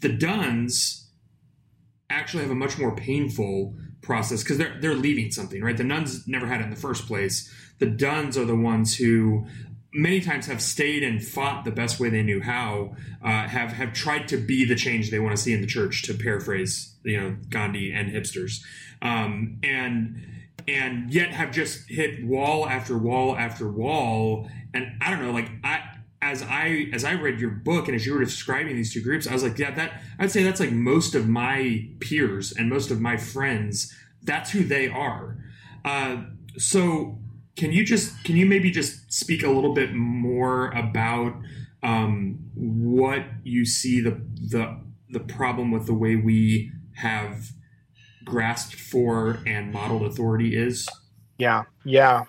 [0.00, 1.08] The dones
[2.10, 5.76] actually have a much more painful process because they're they're leaving something, right?
[5.76, 7.52] The nones never had it in the first place.
[7.78, 9.46] The dones are the ones who
[9.92, 13.92] many times have stayed and fought the best way they knew how, uh, have have
[13.92, 17.20] tried to be the change they want to see in the church, to paraphrase you
[17.20, 18.60] know Gandhi and hipsters,
[19.02, 20.33] um, and
[20.66, 24.48] and yet have just hit wall after wall after wall.
[24.72, 25.82] And I don't know, like I
[26.22, 29.26] as I as I read your book and as you were describing these two groups,
[29.26, 32.90] I was like, yeah, that I'd say that's like most of my peers and most
[32.90, 33.94] of my friends.
[34.22, 35.36] That's who they are.
[35.84, 36.22] Uh,
[36.56, 37.18] so
[37.56, 41.34] can you just can you maybe just speak a little bit more about
[41.82, 47.50] um, what you see the the the problem with the way we have
[48.24, 50.88] grasped for and modeled authority is?
[51.38, 52.24] Yeah, yeah,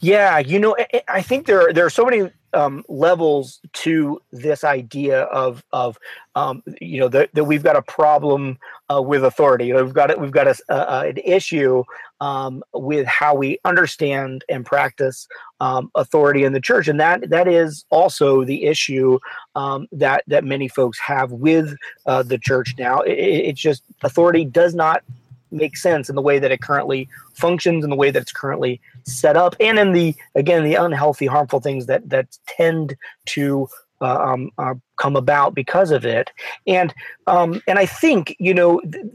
[0.00, 0.38] yeah.
[0.38, 0.76] You know,
[1.08, 5.98] I, think there are, there are so many um, levels to this idea of of
[6.34, 8.58] um, you know that, that we've got a problem
[8.92, 9.72] uh, with authority.
[9.72, 10.20] We've got it.
[10.20, 11.84] We've got a, an issue
[12.22, 15.26] um, with how we understand and practice
[15.58, 19.18] um, authority in the church, and that that is also the issue
[19.56, 21.74] um, that that many folks have with
[22.06, 23.00] uh, the church now.
[23.00, 25.02] It, it- it's just authority does not
[25.50, 28.80] make sense in the way that it currently functions, in the way that it's currently
[29.04, 32.94] set up, and in the again the unhealthy, harmful things that that tend
[33.26, 33.68] to
[34.00, 36.30] uh, um, uh, come about because of it.
[36.68, 36.94] And
[37.26, 39.06] um, and I think you know th-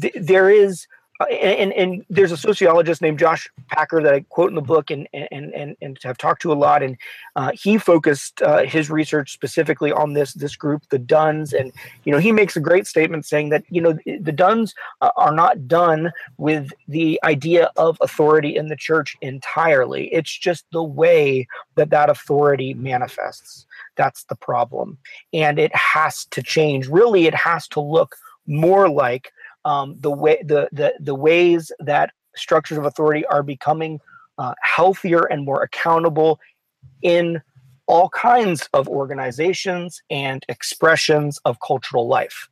[0.00, 0.86] th- there is
[1.26, 5.08] and, and there's a sociologist named Josh Packard that I quote in the book and
[5.12, 6.96] and and, and have talked to a lot, and
[7.34, 11.72] uh, he focused uh, his research specifically on this this group, the Dones, and
[12.04, 15.32] you know he makes a great statement saying that you know the Dones uh, are
[15.32, 20.12] not done with the idea of authority in the church entirely.
[20.14, 23.66] It's just the way that that authority manifests.
[23.96, 24.98] That's the problem,
[25.32, 26.86] and it has to change.
[26.86, 28.14] Really, it has to look
[28.46, 29.32] more like
[29.68, 34.00] um, the way the, the the ways that structures of authority are becoming
[34.38, 36.40] uh, healthier and more accountable
[37.02, 37.42] in
[37.86, 42.48] all kinds of organizations and expressions of cultural life.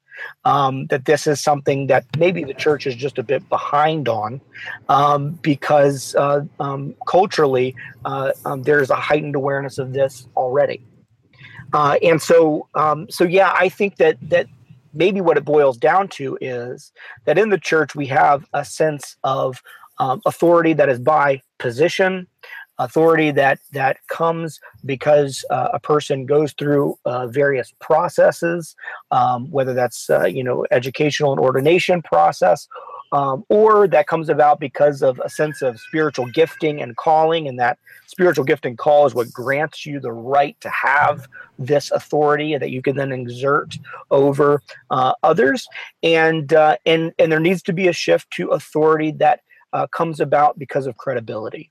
[0.47, 4.41] Um, that this is something that maybe the church is just a bit behind on
[4.89, 7.75] um, because uh, um, culturally
[8.07, 10.83] uh, um, there's a heightened awareness of this already.
[11.75, 14.47] Uh, and so, um, so yeah, I think that that
[14.97, 16.93] maybe what it boils down to is
[17.25, 19.63] that in the church we have a sense of
[19.99, 22.27] um, authority that is by position
[22.79, 28.77] authority that that comes because uh, a person goes through uh, various processes
[29.11, 32.69] um, whether that's uh, you know educational and ordination process
[33.13, 37.59] um, or that comes about because of a sense of spiritual gifting and calling, and
[37.59, 41.27] that spiritual gifting call is what grants you the right to have
[41.59, 43.79] this authority that you can then exert
[44.11, 45.67] over uh, others.
[46.03, 49.41] And uh, and and there needs to be a shift to authority that
[49.73, 51.71] uh, comes about because of credibility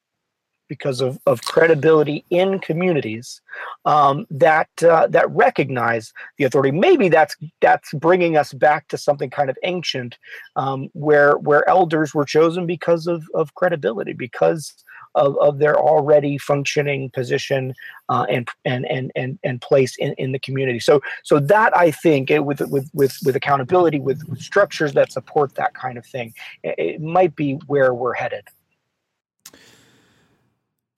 [0.67, 3.41] because of, of credibility in communities
[3.85, 6.71] um, that uh, that recognize the authority.
[6.71, 10.17] Maybe that's that's bringing us back to something kind of ancient,
[10.55, 14.73] um, where where elders were chosen because of, of credibility, because
[15.15, 17.73] of, of their already functioning position
[18.09, 20.79] uh, and, and and and and place in, in the community.
[20.79, 25.11] So so that I think it, with with with with accountability, with, with structures that
[25.11, 28.45] support that kind of thing, it, it might be where we're headed.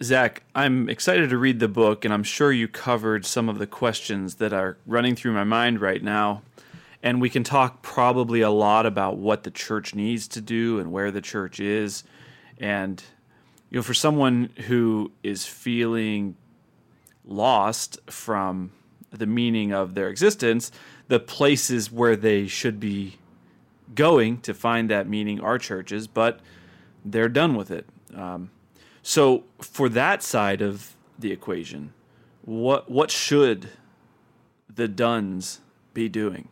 [0.03, 3.65] Zach, I'm excited to read the book, and I'm sure you covered some of the
[3.65, 6.43] questions that are running through my mind right now.
[7.01, 10.91] And we can talk probably a lot about what the church needs to do and
[10.91, 12.03] where the church is.
[12.60, 13.03] And,
[13.71, 16.36] you know, for someone who is feeling
[17.25, 18.71] lost from
[19.10, 20.71] the meaning of their existence,
[21.07, 23.17] the places where they should be
[23.95, 26.39] going to find that meaning are churches, but
[27.03, 27.88] they're done with it.
[28.13, 28.51] Um,
[29.08, 31.93] so for that side of the equation,
[32.41, 33.70] what what should
[34.67, 35.62] the Dones
[35.93, 36.50] be doing?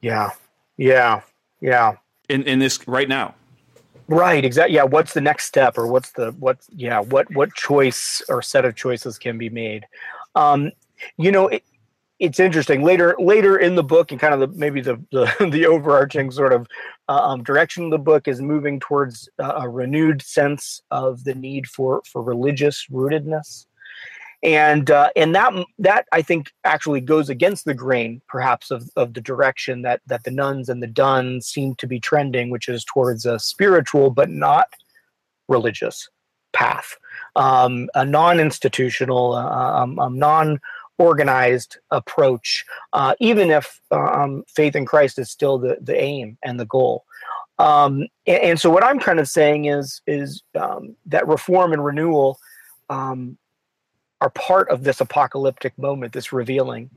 [0.00, 0.30] Yeah,
[0.76, 1.20] yeah,
[1.60, 1.92] yeah.
[2.28, 3.36] In in this right now.
[4.08, 4.44] Right.
[4.44, 4.74] Exactly.
[4.74, 4.82] Yeah.
[4.82, 6.58] What's the next step, or what's the what?
[6.74, 7.02] Yeah.
[7.02, 9.86] What what choice or set of choices can be made?
[10.34, 10.72] Um,
[11.18, 11.62] you know, it,
[12.20, 12.82] it's interesting.
[12.82, 16.52] Later later in the book and kind of the maybe the the, the overarching sort
[16.52, 16.66] of
[17.08, 21.66] uh, um, direction of the book is moving towards a renewed sense of the need
[21.66, 23.66] for for religious rootedness.
[24.42, 29.14] And uh, and that that I think actually goes against the grain perhaps of, of
[29.14, 32.84] the direction that that the nones and the dones seem to be trending which is
[32.84, 34.68] towards a spiritual but not
[35.48, 36.08] religious
[36.52, 36.96] path.
[37.36, 40.58] Um, a non-institutional uh, um, um, non
[41.00, 46.60] organized approach, uh, even if um, faith in Christ is still the, the aim and
[46.60, 47.04] the goal.
[47.58, 51.84] Um, and, and, so what I'm kind of saying is is um, that reform and
[51.84, 52.38] renewal
[52.88, 53.36] um,
[54.20, 56.90] are part of this apocalyptic moment, this revealing.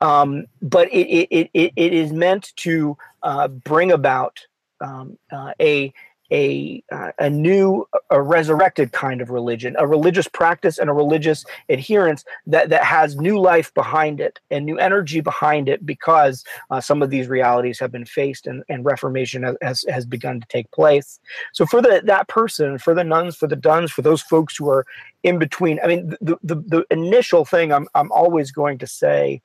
[0.00, 4.40] Um, but it, it, it, it is meant to uh, bring about
[4.80, 5.92] um, uh, a
[6.32, 11.44] a uh, a new a resurrected kind of religion a religious practice and a religious
[11.68, 16.80] adherence that that has new life behind it and new energy behind it because uh,
[16.80, 20.70] some of these realities have been faced and, and reformation has, has begun to take
[20.70, 21.20] place.
[21.52, 24.68] So for the that person for the nones for the dones for those folks who
[24.68, 24.86] are
[25.22, 29.40] in between i mean the the, the initial thing i'm i'm always going to say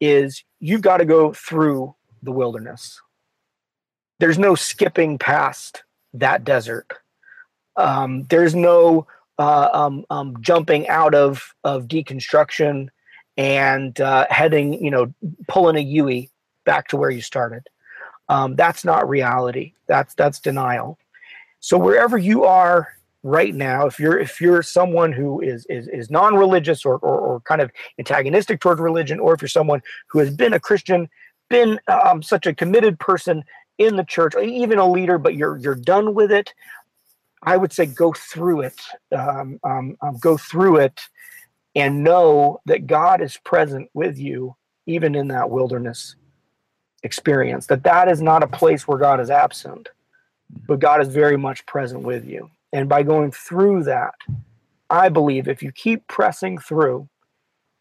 [0.00, 3.00] is you've got to go through the wilderness.
[4.18, 5.84] There's no skipping past
[6.20, 6.86] that desert.
[7.76, 9.06] Um, there's no
[9.38, 12.88] uh, um, um, jumping out of of deconstruction
[13.36, 15.14] and uh, heading, you know,
[15.46, 16.30] pulling a Yui
[16.64, 17.62] back to where you started.
[18.28, 19.74] Um, that's not reality.
[19.86, 20.98] That's that's denial.
[21.60, 22.88] So wherever you are
[23.22, 27.40] right now, if you're if you're someone who is is, is non-religious or, or, or
[27.40, 31.08] kind of antagonistic toward religion, or if you're someone who has been a Christian,
[31.48, 33.44] been um, such a committed person
[33.78, 36.54] in the church, even a leader, but you're you're done with it.
[37.42, 38.80] I would say go through it,
[39.16, 41.02] um, um, um, go through it,
[41.76, 46.16] and know that God is present with you, even in that wilderness
[47.04, 47.66] experience.
[47.68, 49.88] That that is not a place where God is absent.
[50.68, 52.50] but God is very much present with you.
[52.72, 54.14] And by going through that,
[54.90, 57.08] I believe if you keep pressing through,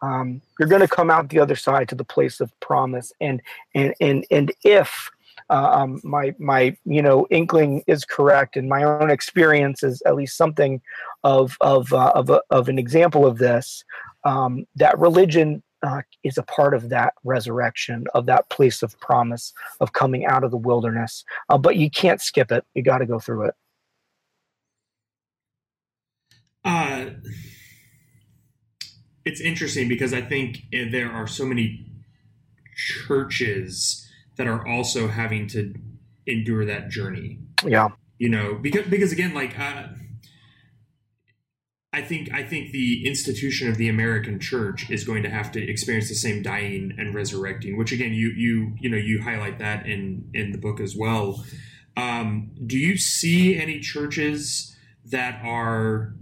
[0.02, 3.14] um, you're going to come out the other side to the place of promise.
[3.22, 3.42] And
[3.76, 5.10] and and and if
[5.50, 10.38] um, my my you know inkling is correct, and my own experience is at least
[10.38, 10.82] something
[11.24, 13.84] of of uh, of, a, of an example of this,
[14.24, 19.54] um, that religion uh, is a part of that resurrection, of that place of promise,
[19.80, 21.24] of coming out of the wilderness.
[21.50, 22.66] Uh, but you can't skip it.
[22.74, 23.54] You got to go through it.
[26.66, 27.12] Uh,
[29.24, 31.86] it's interesting because I think there are so many
[32.76, 34.07] churches
[34.38, 35.74] that are also having to
[36.26, 37.40] endure that journey.
[37.66, 37.90] Yeah.
[38.20, 39.88] You know, because because again, like uh,
[41.94, 45.62] I think I think the institution of the American church is going to have to
[45.64, 49.86] experience the same dying and resurrecting, which again you you you know you highlight that
[49.86, 51.46] in in the book as well.
[51.96, 54.76] Um, do you see any churches
[55.06, 56.14] that are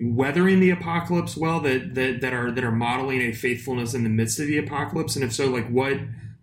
[0.00, 4.10] weathering the apocalypse well that, that that are that are modeling a faithfulness in the
[4.10, 5.96] midst of the apocalypse and if so like what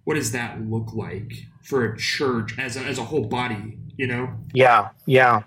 [0.09, 1.31] what does that look like
[1.61, 4.33] for a church as a, as a whole body you know?
[4.55, 5.43] Yeah yeah.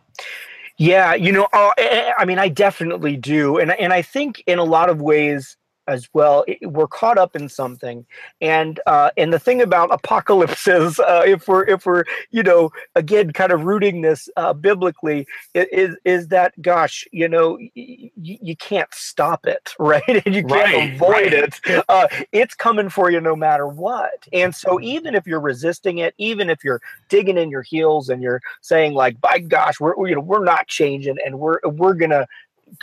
[0.78, 3.58] Yeah you know uh, i mean i definitely do.
[3.58, 5.56] And and i think in a lot of ways
[5.88, 6.44] as well.
[6.62, 8.06] We're caught up in something,
[8.40, 13.32] and uh, and the thing about apocalypses, uh, if we're if we're you know again
[13.32, 18.92] kind of rooting this uh, biblically, is is that gosh, you know, y- you can't
[18.92, 20.02] stop it, right?
[20.08, 21.32] And you can't right, avoid right.
[21.32, 21.84] it.
[21.88, 24.26] Uh, it's coming for you no matter what.
[24.32, 28.22] And so even if you're resisting it, even if you're digging in your heels and
[28.22, 32.26] you're saying like, by gosh, we're you know we're not changing, and we're we're gonna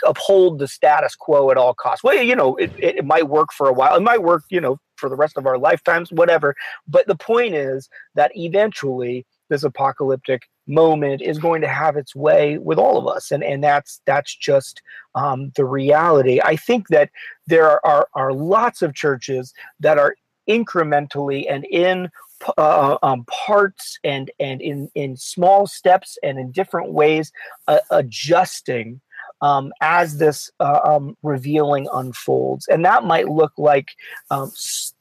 [0.06, 2.04] uphold the status quo at all costs.
[2.04, 3.96] Well, you know, it, it, it might work for a while.
[3.96, 6.54] It might work, you know, for the rest of our lifetimes, whatever.
[6.86, 12.56] But the point is that eventually this apocalyptic moment is going to have its way
[12.58, 14.80] with all of us and and that's that's just
[15.16, 17.10] um, the reality i think that
[17.48, 20.14] there are, are, lots of churches that are
[20.48, 22.08] incrementally and in
[22.56, 27.32] uh, um, parts and and in in small steps and in different ways
[27.68, 29.00] uh, adjusting
[29.42, 32.68] um, as this uh, um, revealing unfolds.
[32.68, 33.88] And that might look like
[34.30, 34.52] um,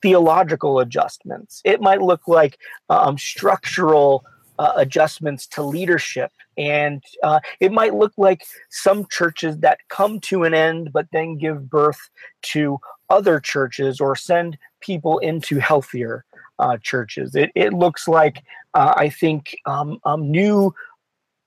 [0.02, 2.58] theological adjustments, it might look like
[2.90, 4.24] um, structural.
[4.58, 6.34] Uh, adjustments to leadership.
[6.58, 11.38] And uh, it might look like some churches that come to an end, but then
[11.38, 12.10] give birth
[12.52, 12.78] to
[13.10, 16.26] other churches or send people into healthier
[16.60, 17.36] uh, churches.
[17.36, 20.74] It, it looks like, uh, I think, um, um, new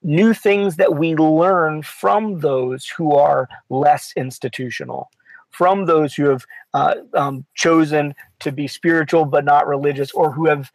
[0.03, 5.11] new things that we learn from those who are less institutional,
[5.51, 6.45] from those who have
[6.75, 10.71] uh, um, chosen to be spiritual but not religious, or who have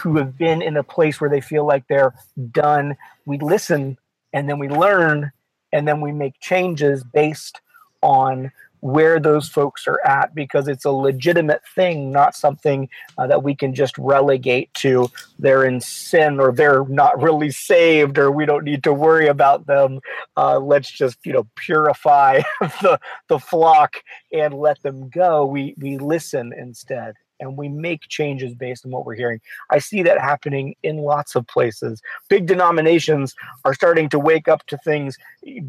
[0.00, 2.14] who have been in a place where they feel like they're
[2.50, 2.96] done.
[3.24, 3.98] We listen
[4.32, 5.32] and then we learn
[5.72, 7.60] and then we make changes based
[8.02, 13.42] on where those folks are at because it's a legitimate thing, not something uh, that
[13.42, 15.08] we can just relegate to
[15.38, 19.66] they're in sin or they're not really saved or we don't need to worry about
[19.66, 20.00] them.
[20.36, 22.98] Uh, let's just you know purify the
[23.28, 24.02] the flock
[24.32, 25.44] and let them go.
[25.46, 29.40] We we listen instead and we make changes based on what we're hearing.
[29.70, 32.00] I see that happening in lots of places.
[32.28, 35.16] Big denominations are starting to wake up to things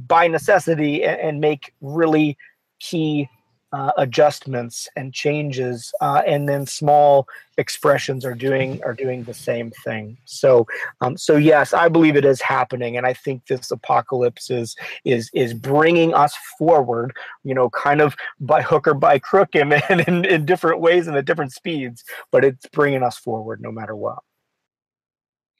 [0.07, 2.37] by necessity and, and make really
[2.79, 3.29] key
[3.73, 9.71] uh, adjustments and changes, uh, and then small expressions are doing are doing the same
[9.83, 10.17] thing.
[10.25, 10.65] So,
[11.01, 15.29] um, so yes, I believe it is happening, and I think this apocalypse is is
[15.33, 17.15] is bringing us forward.
[17.43, 19.73] You know, kind of by hook or by crook, and
[20.07, 23.95] in, in different ways and at different speeds, but it's bringing us forward no matter
[23.95, 24.19] what.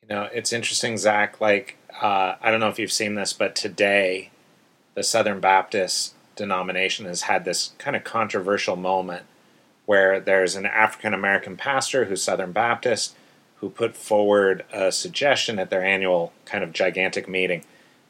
[0.01, 1.41] You know, it's interesting, Zach.
[1.41, 4.31] Like, uh, I don't know if you've seen this, but today,
[4.95, 9.23] the Southern Baptists denomination has had this kind of controversial moment
[9.85, 13.15] where there's an African American pastor who's Southern Baptist
[13.57, 17.63] who put forward a suggestion at their annual kind of gigantic meeting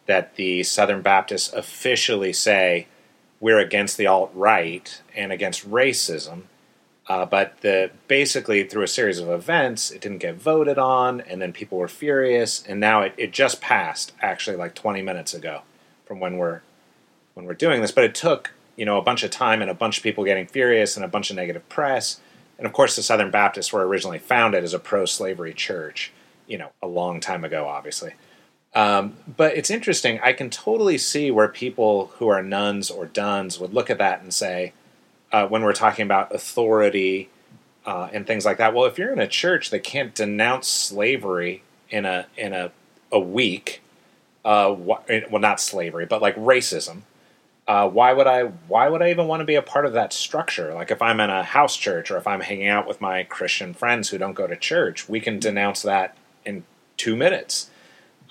[0.05, 2.88] that the Southern Baptists officially say
[3.39, 6.43] we're against the alt right and against racism.
[7.07, 11.41] Uh, but the basically through a series of events, it didn't get voted on, and
[11.41, 15.61] then people were furious, and now it, it just passed actually like 20 minutes ago
[16.05, 16.61] from when we're
[17.38, 17.91] when we're doing this.
[17.91, 20.47] But it took you know a bunch of time and a bunch of people getting
[20.47, 22.19] furious and a bunch of negative press.
[22.57, 26.11] And of course, the Southern Baptists were originally founded as a pro-slavery church,
[26.47, 28.13] you know, a long time ago, obviously.
[28.73, 30.19] Um, but it's interesting.
[30.21, 34.21] I can totally see where people who are nones or dones would look at that
[34.21, 34.73] and say,
[35.31, 37.29] uh, when we're talking about authority
[37.85, 41.63] uh, and things like that, well, if you're in a church that can't denounce slavery
[41.89, 42.71] in a in a
[43.11, 43.81] a week,
[44.43, 47.01] uh, wh- well, not slavery, but like racism,
[47.68, 48.43] uh, why would I?
[48.43, 50.74] Why would I even want to be a part of that structure?
[50.74, 53.74] Like, if I'm in a house church or if I'm hanging out with my Christian
[53.74, 56.15] friends who don't go to church, we can denounce that
[56.45, 56.63] in
[56.95, 57.70] two minutes.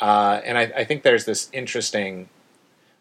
[0.01, 2.31] Uh, and I, I think there's this interesting.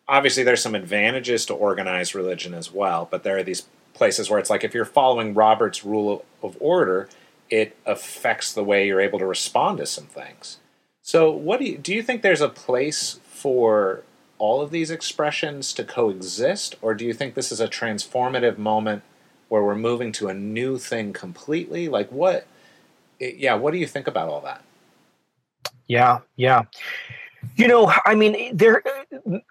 [0.08, 3.64] Obviously, there's some advantages to organized religion as well, but there are these
[3.94, 7.08] places where it's like if you're following Robert's rule of order,
[7.50, 10.58] it affects the way you're able to respond to some things.
[11.02, 11.94] So, what do you do?
[11.94, 14.04] You think there's a place for
[14.38, 19.04] all of these expressions to coexist, or do you think this is a transformative moment
[19.50, 21.88] where we're moving to a new thing completely?
[21.88, 22.46] Like, what?
[23.20, 24.62] Yeah, what do you think about all that?
[25.88, 26.64] Yeah, yeah.
[27.56, 28.84] You know, I mean, there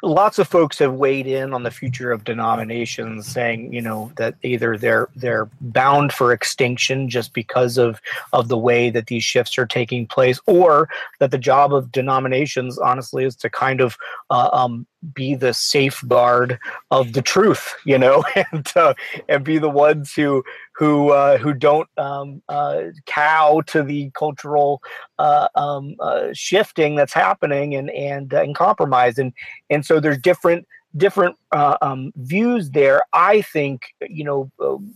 [0.03, 4.35] lots of folks have weighed in on the future of denominations, saying, you know, that
[4.43, 8.01] either they're they're bound for extinction just because of
[8.33, 10.89] of the way that these shifts are taking place, or
[11.21, 13.97] that the job of denominations, honestly, is to kind of
[14.31, 16.59] uh, um, be the safeguard
[16.91, 18.95] of the truth, you know, and uh,
[19.29, 24.83] and be the ones who who uh, who don't um, uh, cow to the cultural
[25.19, 29.19] uh, um, uh, shifting that's happening and and and compromise.
[29.19, 29.33] And
[29.71, 33.03] and so there's different different uh, um, views there.
[33.13, 34.51] I think you know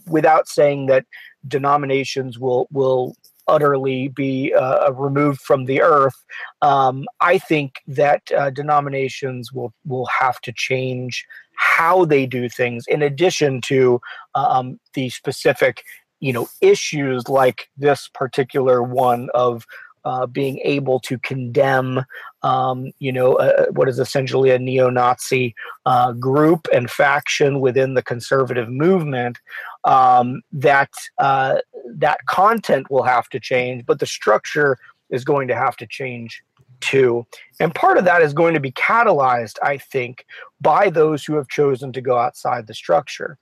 [0.06, 1.04] without saying that
[1.46, 3.16] denominations will will
[3.48, 6.24] utterly be uh, removed from the earth.
[6.60, 11.26] Um, I think that uh, denominations will will have to change
[11.58, 14.00] how they do things, in addition to
[14.36, 15.82] um, the specific,
[16.20, 19.66] you know, issues like this particular one of
[20.08, 22.02] uh, being able to condemn,
[22.42, 25.54] um, you know, uh, what is essentially a neo-Nazi
[25.84, 29.38] uh, group and faction within the conservative movement.
[29.84, 31.58] Um, that uh,
[32.04, 34.78] that content will have to change, but the structure
[35.10, 36.42] is going to have to change
[36.80, 37.26] too.
[37.60, 40.24] And part of that is going to be catalyzed, I think,
[40.60, 43.36] by those who have chosen to go outside the structure.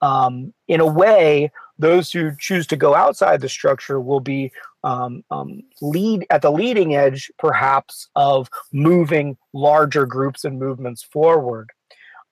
[0.00, 4.52] Um, in a way, those who choose to go outside the structure will be
[4.84, 11.70] um, um, lead at the leading edge, perhaps, of moving larger groups and movements forward.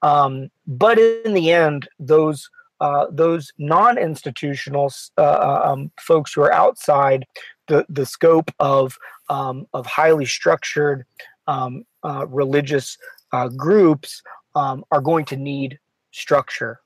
[0.02, 2.48] Um, but in the end, those
[2.82, 7.24] uh, those non-institutional uh, uh, um, folks who are outside
[7.68, 11.06] the, the scope of um, of highly structured
[11.46, 12.98] um, uh, religious
[13.32, 14.20] uh, groups
[14.56, 15.78] are going to need
[16.10, 16.80] structure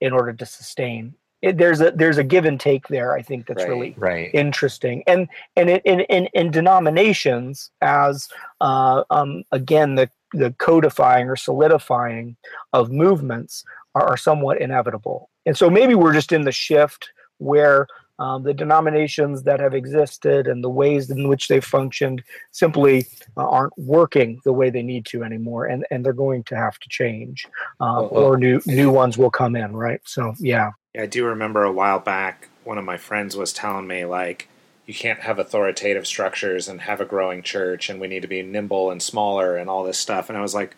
[0.00, 1.14] in order to sustain.
[1.44, 3.12] It, there's a there's a give and take there.
[3.12, 4.30] I think that's Right, really right.
[4.32, 5.02] interesting.
[5.06, 8.28] And and in in, in, in denominations, as
[8.60, 12.36] uh, um, again the the codifying or solidifying
[12.72, 13.64] of movements
[13.94, 15.30] are, are somewhat inevitable.
[15.46, 17.86] And so maybe we're just in the shift where
[18.18, 22.22] um, the denominations that have existed and the ways in which they've functioned
[22.52, 26.56] simply uh, aren't working the way they need to anymore, and, and they're going to
[26.56, 27.46] have to change,
[27.80, 30.00] um, Well, well, or new new ones will come in, right?
[30.04, 34.04] So yeah, I do remember a while back, one of my friends was telling me,
[34.04, 34.48] like,
[34.86, 38.42] you can't have authoritative structures and have a growing church, and we need to be
[38.42, 40.28] nimble and smaller and all this stuff.
[40.28, 40.76] And I was like,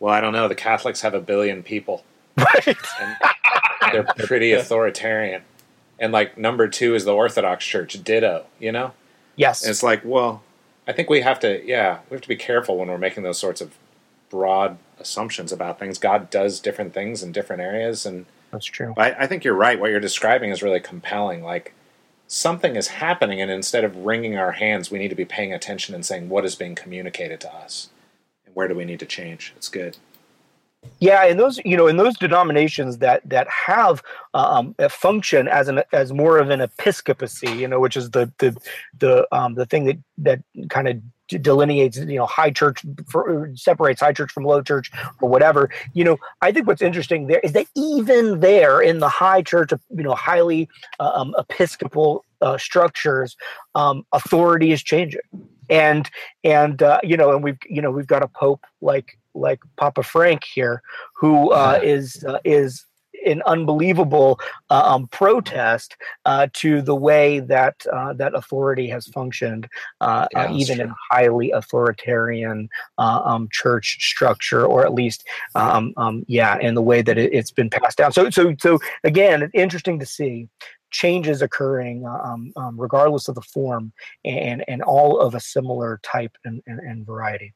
[0.00, 0.48] well, I don't know.
[0.48, 2.04] The Catholics have a billion people,
[2.36, 2.76] right.
[3.00, 3.16] and
[3.92, 5.42] they're pretty authoritarian.
[5.98, 8.92] And, like, number two is the Orthodox Church, ditto, you know?
[9.36, 10.42] Yes, And it's like, well,
[10.88, 13.38] I think we have to, yeah, we have to be careful when we're making those
[13.38, 13.76] sorts of
[14.28, 15.98] broad assumptions about things.
[15.98, 18.94] God does different things in different areas, and that's true.
[18.96, 19.80] I, I think you're right.
[19.80, 21.42] What you're describing is really compelling.
[21.42, 21.74] Like
[22.26, 25.94] something is happening, and instead of wringing our hands, we need to be paying attention
[25.94, 27.88] and saying what is being communicated to us,
[28.44, 29.54] and where do we need to change.
[29.56, 29.96] It's good.
[30.98, 34.02] Yeah, and those you know, in those denominations that that have
[34.34, 38.30] um, a function as an as more of an episcopacy, you know, which is the
[38.38, 38.56] the
[38.98, 44.00] the um, the thing that that kind of delineates you know high church for, separates
[44.00, 45.70] high church from low church or whatever.
[45.94, 49.70] You know i think what's interesting there is that even there in the high church
[49.90, 50.68] you know highly
[51.00, 53.36] uh, um, episcopal uh, structures
[53.74, 55.20] um, authority is changing.
[55.70, 56.10] And
[56.44, 60.02] and uh, you know and we've you know we've got a pope like like papa
[60.02, 60.82] frank here
[61.16, 62.84] who uh, is uh, is
[63.26, 64.38] an unbelievable
[64.70, 69.68] uh, um, protest uh, to the way that uh, that authority has functioned,
[70.00, 70.84] uh, Yeah, uh, even true.
[70.86, 72.68] in highly authoritarian
[72.98, 77.50] um, church structure, or at least, um, um, yeah, in the way that it, it's
[77.50, 78.12] been passed down.
[78.12, 80.48] So, so, so again, interesting to see
[80.90, 83.92] changes occurring, um, um, regardless of the form,
[84.24, 87.54] and and all of a similar type and, and, and variety.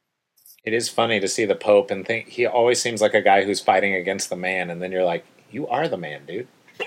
[0.65, 3.45] It is funny to see the Pope and think he always seems like a guy
[3.45, 5.25] who's fighting against the man, and then you're like,
[5.57, 6.47] you are the man, dude.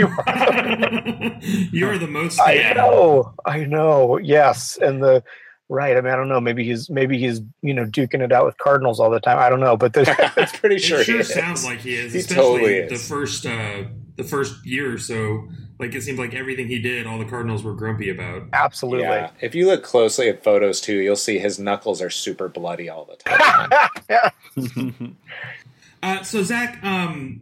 [1.72, 2.40] You're the most.
[2.40, 2.74] I yeah.
[2.74, 4.18] know, I know.
[4.20, 5.24] Yes, and the
[5.68, 5.98] right.
[5.98, 6.40] I mean, I don't know.
[6.40, 9.40] Maybe he's maybe he's you know duking it out with Cardinals all the time.
[9.40, 10.08] I don't know, but there's,
[10.38, 11.34] I'm pretty It sure sure, he is.
[11.34, 13.08] sounds like he is, He especially totally the is.
[13.08, 15.50] first uh, the first year or so.
[15.80, 18.44] Like it seemed like everything he did, all the Cardinals were grumpy about.
[18.54, 19.08] absolutely.
[19.08, 19.32] Yeah.
[19.42, 23.06] If you look closely at photos too, you'll see his knuckles are super bloody all
[23.06, 25.08] the time.
[26.04, 27.42] Uh, so Zach, um,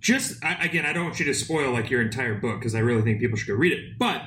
[0.00, 3.02] just again, I don't want you to spoil like your entire book because I really
[3.02, 3.98] think people should go read it.
[3.98, 4.22] But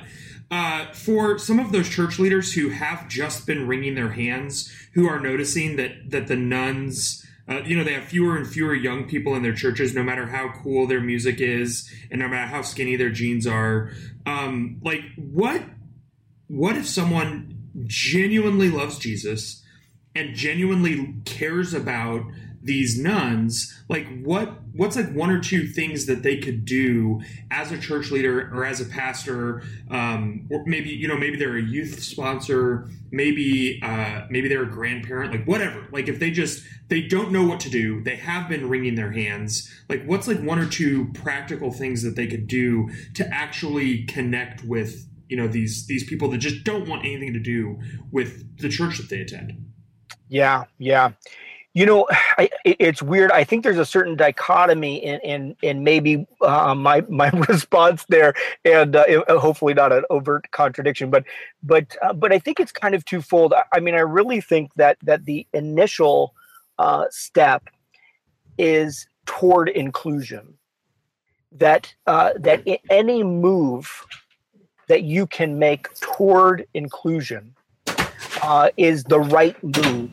[0.50, 5.08] uh, for some of those church leaders who have just been wringing their hands, who
[5.08, 9.06] are noticing that that the nones, uh, you know, they have fewer and fewer young
[9.08, 12.62] people in their churches, no matter how cool their music is, and no matter how
[12.62, 13.90] skinny their jeans are.
[14.26, 15.62] Um, like, what
[16.46, 19.62] what if someone genuinely loves Jesus?
[20.14, 22.22] and genuinely cares about
[22.64, 27.70] these nones like what what's like one or two things that they could do as
[27.70, 31.62] a church leader or as a pastor um, or maybe you know maybe they're a
[31.62, 37.02] youth sponsor maybe uh, maybe they're a grandparent like whatever like if they just they
[37.02, 40.58] don't know what to do they have been wringing their hands like what's like one
[40.58, 45.86] or two practical things that they could do to actually connect with you know these
[45.86, 47.78] these people that just don't want anything to do
[48.10, 49.52] with the church that they attend
[50.28, 51.12] Yeah, yeah.
[51.74, 52.06] You know,
[52.38, 53.30] I, it's weird.
[53.32, 58.34] I think there's a certain dichotomy in in, in maybe uh, my my response there,
[58.64, 59.04] and uh,
[59.38, 61.10] hopefully not an overt contradiction.
[61.10, 61.24] But
[61.62, 63.52] but uh, but I think it's kind of twofold.
[63.72, 66.34] I, mean, I really think that that the initial
[66.78, 67.68] uh, step
[68.56, 70.54] is toward inclusion.
[71.52, 73.88] That uh, that any move
[74.88, 77.54] that you can make toward inclusion
[78.42, 80.10] uh, is the right move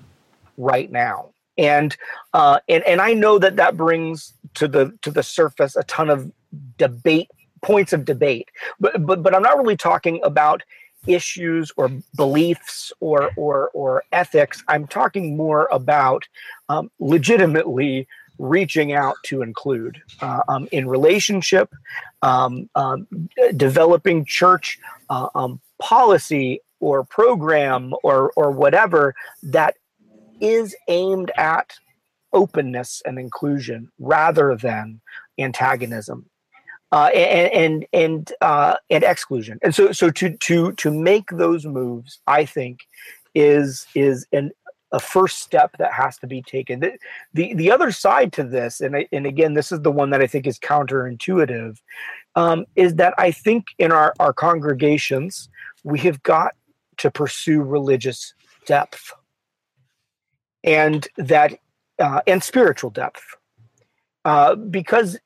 [0.58, 1.31] right now.
[1.58, 1.96] And
[2.34, 6.10] uh, and and I know that that brings to the to the surface a ton
[6.10, 6.32] of
[6.78, 7.30] debate
[7.62, 8.50] points of debate,
[8.80, 10.64] but but but I'm not really talking about
[11.08, 14.64] issues or beliefs or or or ethics.
[14.68, 16.28] I'm talking more about
[16.70, 21.74] um, legitimately reaching out to include uh, um, in relationship,
[22.24, 23.08] um, um,
[23.56, 24.80] developing church
[25.10, 29.76] uh, um, policy or program or or whatever that
[30.42, 31.72] is aimed at
[32.34, 35.00] openness and inclusion rather than
[35.38, 36.26] antagonism
[36.92, 39.60] uh, and and and uh, and exclusion.
[39.62, 42.82] And so so to to to make those moves, I think
[43.34, 44.52] is is an
[44.94, 46.82] a first step that has to be taken.
[46.82, 46.98] The
[47.34, 50.22] the, the other side to this, and I, and again, this is the one that
[50.22, 51.78] I think is counterintuitive,
[52.36, 55.50] um, is that I think in our our congregations
[55.84, 56.56] we have got
[56.98, 58.34] to pursue religious
[58.66, 59.14] depth
[60.64, 61.58] and that
[62.00, 63.24] uh, and spiritual depth.
[64.26, 65.18] Uh, because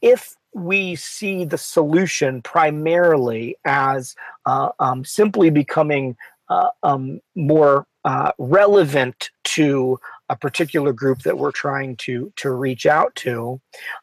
[0.00, 4.14] if we see the solution primarily as
[4.46, 6.16] uh, um, simply becoming
[6.48, 9.98] uh, um, more uh, relevant to
[10.30, 13.60] a particular group that we're trying to to reach out to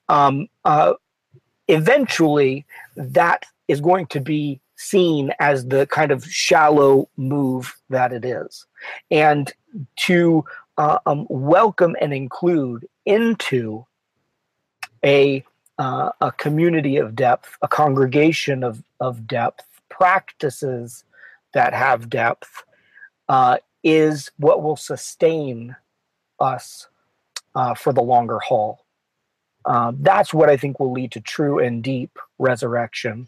[0.10, 0.94] um, uh,
[1.68, 2.66] eventually
[2.96, 8.66] that is going to be seen as the kind of shallow move that it is.
[9.10, 9.52] And
[10.02, 10.44] to
[10.78, 13.86] uh, um, welcome and include into
[15.04, 15.44] a
[15.78, 21.04] uh, a community of depth, a congregation of of depth, practices
[21.54, 22.64] that have depth,
[23.30, 25.76] uh, is what will sustain
[26.40, 26.88] us
[27.56, 28.86] uh, for the longer haul.
[29.66, 33.28] Um, that's what I think will lead to true and deep resurrection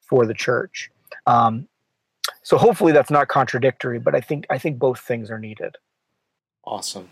[0.00, 0.90] for the church.
[1.26, 1.68] Um,
[2.42, 5.76] so hopefully that's not contradictory, but I think I think both things are needed.
[6.64, 7.08] Awesome.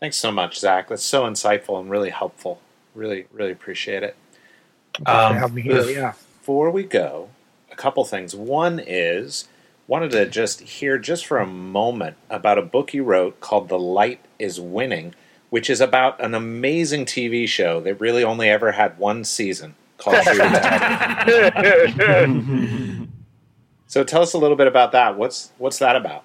[0.00, 0.88] Thanks so much, Zach.
[0.88, 2.60] That's so insightful and really helpful.
[2.94, 4.16] Really, really appreciate it.
[4.94, 5.82] Thanks for Um, having me here.
[5.90, 6.12] Yeah.
[6.40, 7.30] Before we go,
[7.72, 8.34] a couple things.
[8.36, 9.48] One is
[9.86, 13.78] wanted to just hear just for a moment about a book you wrote called The
[13.78, 15.14] Light is Winning,
[15.50, 20.22] which is about an amazing TV show that really only ever had one season called
[20.22, 21.98] True Detective.
[23.86, 25.16] So tell us a little bit about that.
[25.16, 26.24] What's what's that about?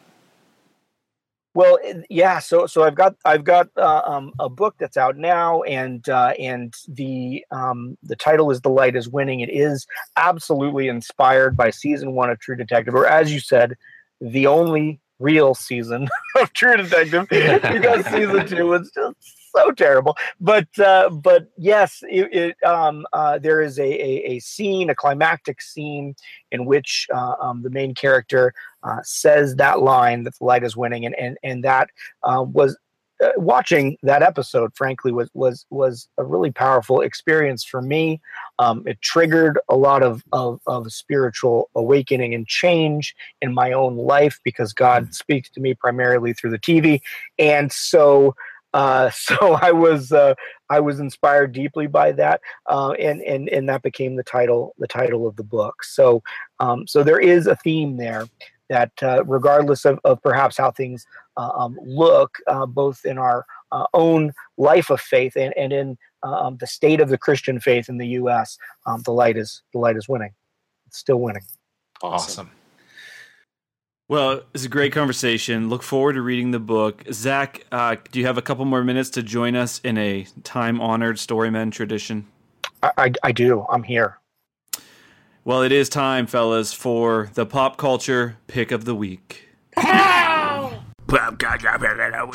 [1.55, 1.79] Well,
[2.09, 2.39] yeah.
[2.39, 6.33] So, so I've got I've got uh, um, a book that's out now, and uh,
[6.39, 11.71] and the um, the title is "The Light Is Winning." It is absolutely inspired by
[11.71, 13.75] season one of True Detective, or as you said,
[14.21, 16.07] the only real season
[16.39, 20.15] of True Detective, because season two was just so terrible.
[20.39, 24.95] But uh, but yes, it, it um, uh, there is a, a a scene, a
[24.95, 26.15] climactic scene,
[26.51, 30.75] in which uh, um, the main character uh, says that line that the light is
[30.75, 31.89] winning, and and and that
[32.23, 32.77] uh, was
[33.21, 38.21] uh, watching that episode, frankly, was was was a really powerful experience for me.
[38.59, 43.97] Um, it triggered a lot of, of of spiritual awakening and change in my own
[43.97, 47.01] life because God speaks to me primarily through the TV,
[47.37, 48.35] and so
[48.73, 50.35] uh, so I was uh,
[50.69, 54.87] I was inspired deeply by that, uh, and and and that became the title the
[54.87, 55.83] title of the book.
[55.83, 56.21] So
[56.59, 58.27] um, so there is a theme there
[58.69, 61.05] that uh, regardless of, of perhaps how things
[61.37, 65.97] uh, um, look, uh, both in our uh, own life of faith and, and in
[66.21, 69.79] um, the state of the Christian faith in the U.S., um, the light is the
[69.79, 70.33] light is winning.
[70.85, 71.43] It's still winning.
[72.01, 72.51] Awesome.
[74.09, 75.69] Well, it's a great conversation.
[75.69, 77.03] Look forward to reading the book.
[77.13, 80.81] Zach, uh, do you have a couple more minutes to join us in a time
[80.81, 82.25] honored Storymen tradition?
[82.81, 83.67] I, I, I do.
[83.69, 84.17] I'm here.
[85.45, 89.47] Well, it is time, fellas, for the pop culture pick of the week.
[89.75, 90.73] Pop
[91.37, 92.33] culture pick of the week.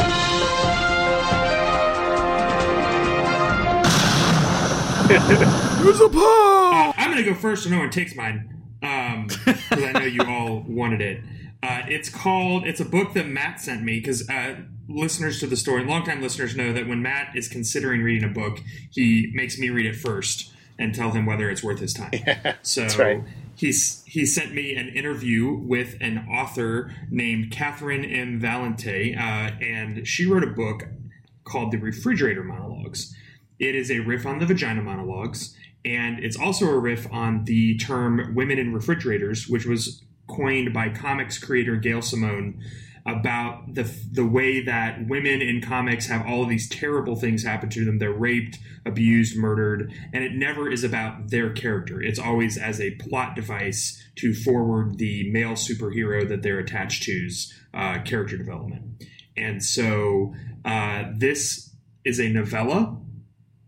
[5.83, 6.95] There's a pop.
[6.97, 10.61] I'm going to go first so no one takes mine because I know you all
[10.68, 11.20] wanted it.
[11.65, 14.57] Uh, it's called, it's a book that Matt sent me because uh,
[14.87, 18.61] listeners to the story, longtime listeners know that when Matt is considering reading a book,
[18.91, 22.12] he makes me read it first and tell him whether it's worth his time.
[22.62, 23.23] so right.
[23.57, 28.39] he's he sent me an interview with an author named Catherynne M.
[28.39, 30.89] Valente, uh, and she wrote a book
[31.45, 33.17] called The Refrigerator Monologues.
[33.59, 37.79] It is a riff on the vagina monologues, and it's also a riff on the
[37.79, 42.62] term women in refrigerators, which was coined by comics creator Gail Simone
[43.07, 47.68] about the the way that women in comics have all of these terrible things happen
[47.68, 47.99] to them.
[47.99, 52.01] They're raped, abused, murdered, and it never is about their character.
[52.01, 57.53] It's always as a plot device to forward the male superhero that they're attached to's
[57.75, 59.05] uh, character development.
[59.37, 62.97] And so uh, this is a novella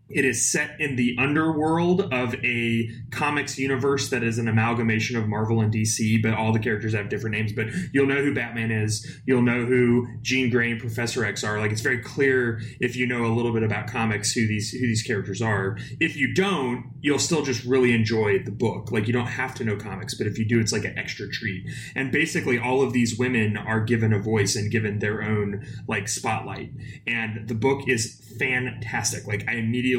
[0.09, 5.27] it is set in the underworld of a comics universe that is an amalgamation of
[5.27, 7.51] Marvel and DC, but all the characters have different names.
[7.51, 9.05] But you'll know who Batman is.
[9.25, 11.59] You'll know who Jean Grey and Professor X are.
[11.59, 14.79] Like it's very clear if you know a little bit about comics who these who
[14.79, 15.77] these characters are.
[15.99, 18.91] If you don't, you'll still just really enjoy the book.
[18.91, 21.29] Like you don't have to know comics, but if you do, it's like an extra
[21.29, 21.65] treat.
[21.95, 26.07] And basically, all of these women are given a voice and given their own like
[26.07, 26.71] spotlight.
[27.05, 29.27] And the book is fantastic.
[29.27, 29.96] Like I immediately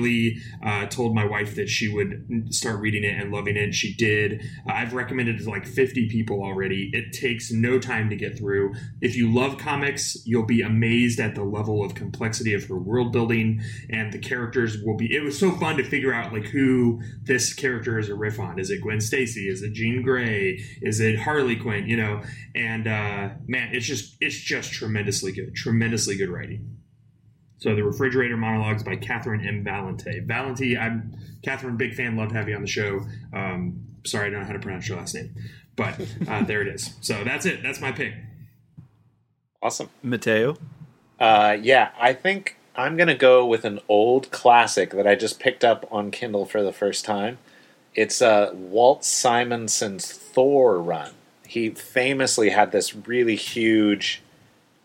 [0.65, 3.65] uh, told my wife that she would start reading it and loving it.
[3.65, 4.43] And she did.
[4.67, 6.91] Uh, I've recommended it to like 50 people already.
[6.93, 8.75] It takes no time to get through.
[9.01, 13.13] If you love comics, you'll be amazed at the level of complexity of her world
[13.13, 15.15] building and the characters will be.
[15.15, 18.59] It was so fun to figure out like who this character is a riff on.
[18.59, 19.49] Is it Gwen Stacy?
[19.49, 20.65] Is it Jean Grey?
[20.83, 21.89] Is it Harley Quinn?
[21.89, 22.23] You know,
[22.55, 26.78] and uh, man, it's just it's just tremendously good, tremendously good writing.
[27.59, 29.65] So the refrigerator monologues by Catherynne M.
[29.65, 30.27] Valente.
[30.27, 33.01] Valente, I'm Catherynne, big fan, love to have you on the show.
[33.33, 35.35] Um, sorry, I don't know how to pronounce your last name,
[35.77, 36.95] but uh, there it is.
[37.01, 37.63] So that's it.
[37.63, 38.15] That's my pick.
[39.61, 39.91] Awesome.
[40.03, 40.57] Mateo?
[41.19, 45.41] Uh, yeah, I think I'm going to go with an old classic that I just
[45.41, 47.39] picked up on Kindle for the first time.
[47.93, 51.13] It's uh, Walt Simonson's Thor run.
[51.45, 54.23] He famously had this really huge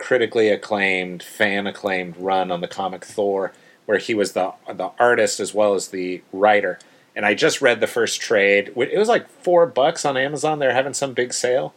[0.03, 3.53] critically acclaimed, fan acclaimed run on the comic Thor,
[3.85, 6.77] where he was the the artist as well as the writer.
[7.15, 8.73] And I just read the first trade.
[8.75, 10.59] It was like four bucks on Amazon.
[10.59, 11.73] They're having some big sale,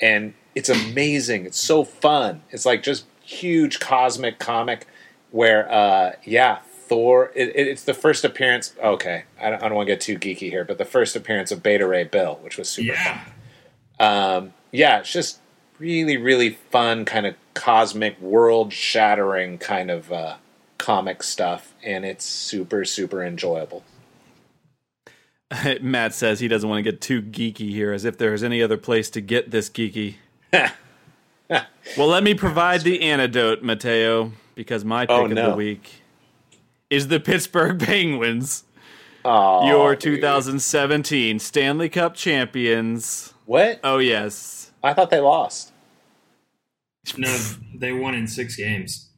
[0.00, 1.46] and it's amazing.
[1.46, 2.42] It's so fun.
[2.50, 4.86] It's like just huge cosmic comic
[5.32, 7.32] where, uh, yeah, Thor.
[7.34, 8.72] It, it's the first appearance.
[8.82, 11.50] Okay, I don't, I don't want to get too geeky here, but the first appearance
[11.50, 13.24] of Beta Ray Bill, which was super Yeah.
[13.24, 13.32] fun.
[13.98, 15.40] Um, yeah, it's just
[15.78, 20.36] really, really fun, kind of cosmic, world shattering kind of uh,
[20.78, 23.84] comic stuff, and it's super, super enjoyable.
[25.80, 28.76] Matt says he doesn't want to get too geeky here, as if there's any other
[28.76, 30.16] place to get this geeky.
[30.52, 36.02] well, let me provide the antidote, Mateo, because my pick Oh, of the week
[36.90, 38.64] is the Pittsburgh Penguins,
[39.24, 40.16] Oh, your dude.
[40.16, 43.32] 2017 Stanley Cup champions.
[43.46, 43.80] What?
[43.82, 44.63] Oh, yes.
[44.84, 45.72] I thought they lost.
[47.16, 47.36] No,
[47.74, 49.10] they won in six games.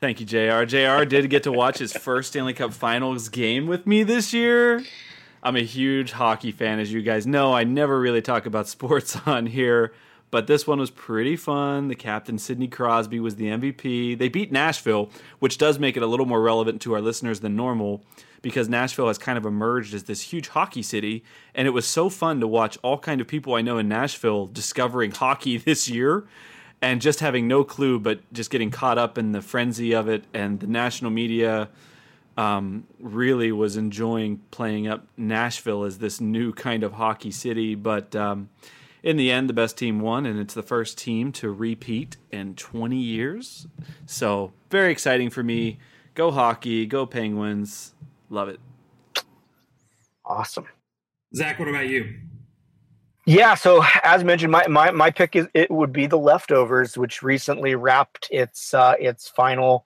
[0.00, 0.64] Thank you, JR.
[0.64, 4.84] JR did get to watch his first Stanley Cup Finals game with me this year.
[5.42, 7.52] I'm a huge hockey fan, as you guys know.
[7.52, 9.92] I never really talk about sports on here,
[10.30, 11.88] but this one was pretty fun.
[11.88, 14.18] The captain, Sidney Crosby, was the MVP.
[14.18, 17.56] They beat Nashville, which does make it a little more relevant to our listeners than
[17.56, 18.04] normal
[18.42, 21.24] because Nashville has kind of emerged as this huge hockey city,
[21.54, 24.46] and it was so fun to watch all kind of people I know in Nashville
[24.46, 26.26] discovering hockey this year
[26.82, 30.24] and just having no clue, but just getting caught up in the frenzy of it,
[30.34, 31.68] and the national media
[32.36, 37.74] um, really was enjoying playing up Nashville as this new kind of hockey city.
[37.74, 38.50] But um,
[39.02, 42.54] in the end, the best team won, and it's the first team to repeat in
[42.54, 43.66] 20 years.
[44.04, 45.78] So very exciting for me.
[46.14, 47.92] Go hockey, go Penguins,
[48.30, 48.60] love it.
[50.24, 50.66] Awesome.
[51.34, 52.14] Zach, what about you?
[53.26, 57.22] Yeah, so as mentioned, my, my, my pick is it would be the leftovers, which
[57.22, 59.84] recently wrapped its uh, its final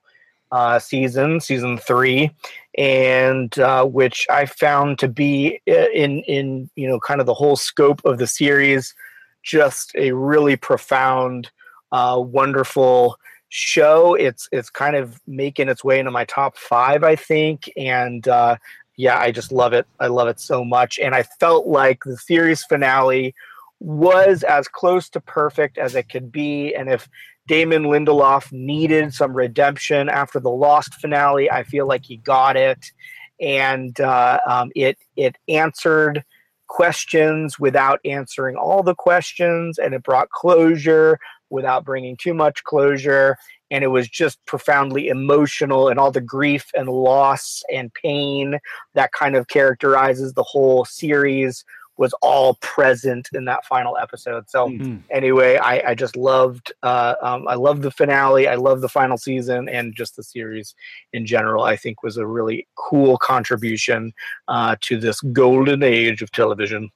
[0.51, 2.29] uh, season, season three,
[2.77, 7.33] and uh, which I found to be uh, in in you know kind of the
[7.33, 8.93] whole scope of the series,
[9.41, 11.49] just a really profound,
[11.91, 13.17] uh, wonderful
[13.51, 14.15] show.
[14.15, 18.55] It's it's kind of making its way into my top five, I think, and uh,
[18.97, 19.85] yeah, I just love it.
[19.99, 20.97] I love it so much.
[20.99, 23.35] And I felt like the series finale
[23.79, 26.73] was as close to perfect as it could be.
[26.73, 27.09] And if
[27.47, 32.91] Damon Lindelof needed some redemption after the Lost finale, I feel like he got it.
[33.39, 36.23] And uh, um, it it answered
[36.67, 41.19] questions without answering all the questions, and it brought closure
[41.51, 43.37] without bringing too much closure
[43.69, 48.59] and it was just profoundly emotional and all the grief and loss and pain
[48.93, 51.63] that kind of characterizes the whole series
[51.97, 54.97] was all present in that final episode so Mm-hmm.
[55.11, 59.17] anyway I, I just loved uh, um, i loved the finale i love the final
[59.17, 60.73] season and just the series
[61.13, 64.13] in general i think was a really cool contribution
[64.47, 66.89] uh, to this golden age of television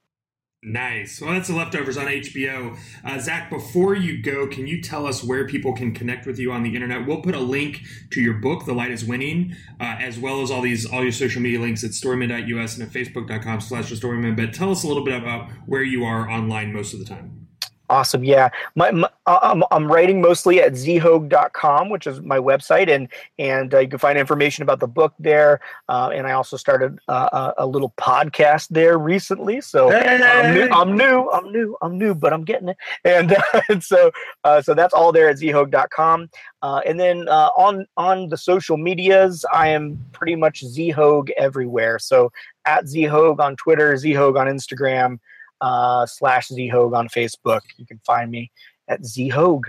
[0.66, 1.22] Nice.
[1.22, 2.76] Well, that's the leftovers on HBO.
[3.04, 6.52] Uh, Zach, before you go, can you tell us where people can connect with you
[6.52, 7.06] on the internet?
[7.06, 10.50] We'll put a link to your book, The Light is Winning, uh, as well as
[10.50, 14.36] all these all your social media links at storymen.us and at facebook.com slash the storymen.
[14.36, 17.45] But tell us a little bit about where you are online most of the time.
[17.90, 18.24] Awesome.
[18.24, 18.50] Yeah.
[18.76, 22.90] My, my I'm, I'm writing mostly at zhoag.com, which is my website.
[22.90, 23.08] And,
[23.40, 25.60] and uh, you can find information about the book there.
[25.90, 29.62] Uh, and I also started uh, a, a little podcast there recently.
[29.62, 32.78] So I'm, new, I'm new, I'm new, I'm new, but I'm getting it.
[33.04, 34.12] And, uh, and so,
[34.44, 36.30] uh, so that's all there at zhoag.com.
[36.62, 42.00] Uh, and then uh, on, on the social medias, I am pretty much zhoag everywhere.
[42.00, 42.32] So
[42.66, 45.20] at zhoag on Twitter, zhoag on Instagram,
[45.62, 47.62] uh, slash zhoag on Facebook.
[47.78, 48.52] You can find me
[48.88, 49.62] at zhoag.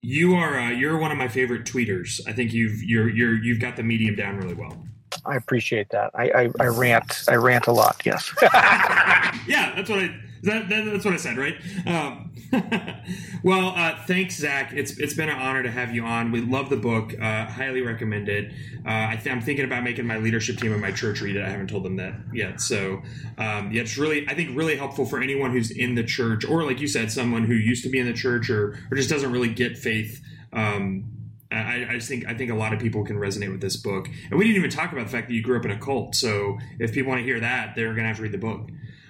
[0.00, 2.20] You are uh, you're one of my favorite tweeters.
[2.26, 4.84] I think you've you're you're you've got the medium down really well.
[5.24, 6.10] I appreciate that.
[6.14, 7.24] I, I, I rant.
[7.28, 8.00] I rant a lot.
[8.04, 8.32] Yes.
[8.42, 11.56] yeah, that's what I that, that, that's what I said, right?
[11.86, 12.28] Um,
[13.42, 14.72] well, uh, thanks, Zach.
[14.72, 16.32] It's it's been an honor to have you on.
[16.32, 17.14] We love the book.
[17.20, 18.52] Uh, highly recommend it.
[18.86, 21.44] Uh, I I'm thinking about making my leadership team at my church read it.
[21.44, 22.60] I haven't told them that yet.
[22.60, 23.02] So
[23.36, 26.64] um, yeah, it's really I think really helpful for anyone who's in the church, or
[26.64, 29.30] like you said, someone who used to be in the church, or or just doesn't
[29.30, 30.22] really get faith.
[30.52, 31.12] Um,
[31.50, 34.08] I, I just think I think a lot of people can resonate with this book,
[34.30, 36.14] and we didn't even talk about the fact that you grew up in a cult.
[36.14, 38.68] So if people want to hear that, they're going to have to read the book.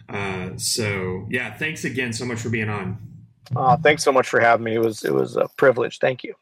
[0.09, 2.99] Uh, so yeah, thanks again so much for being on.
[3.55, 4.75] Uh, thanks so much for having me.
[4.75, 5.99] It was it was a privilege.
[5.99, 6.35] Thank you.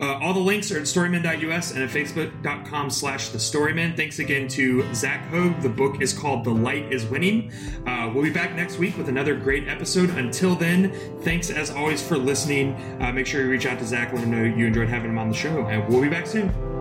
[0.00, 3.96] Uh, all the links are at storymen.us and at facebook.com slash the storymen.
[3.96, 5.60] Thanks again to Zach Hoag.
[5.60, 7.50] The book is called The Light is Winning.
[7.84, 10.10] Uh, we'll be back next week with another great episode.
[10.10, 12.74] Until then, thanks as always for listening.
[13.00, 15.18] Uh, make sure you reach out to Zach, let him know you enjoyed having him
[15.18, 16.77] on the show, and we'll be back soon.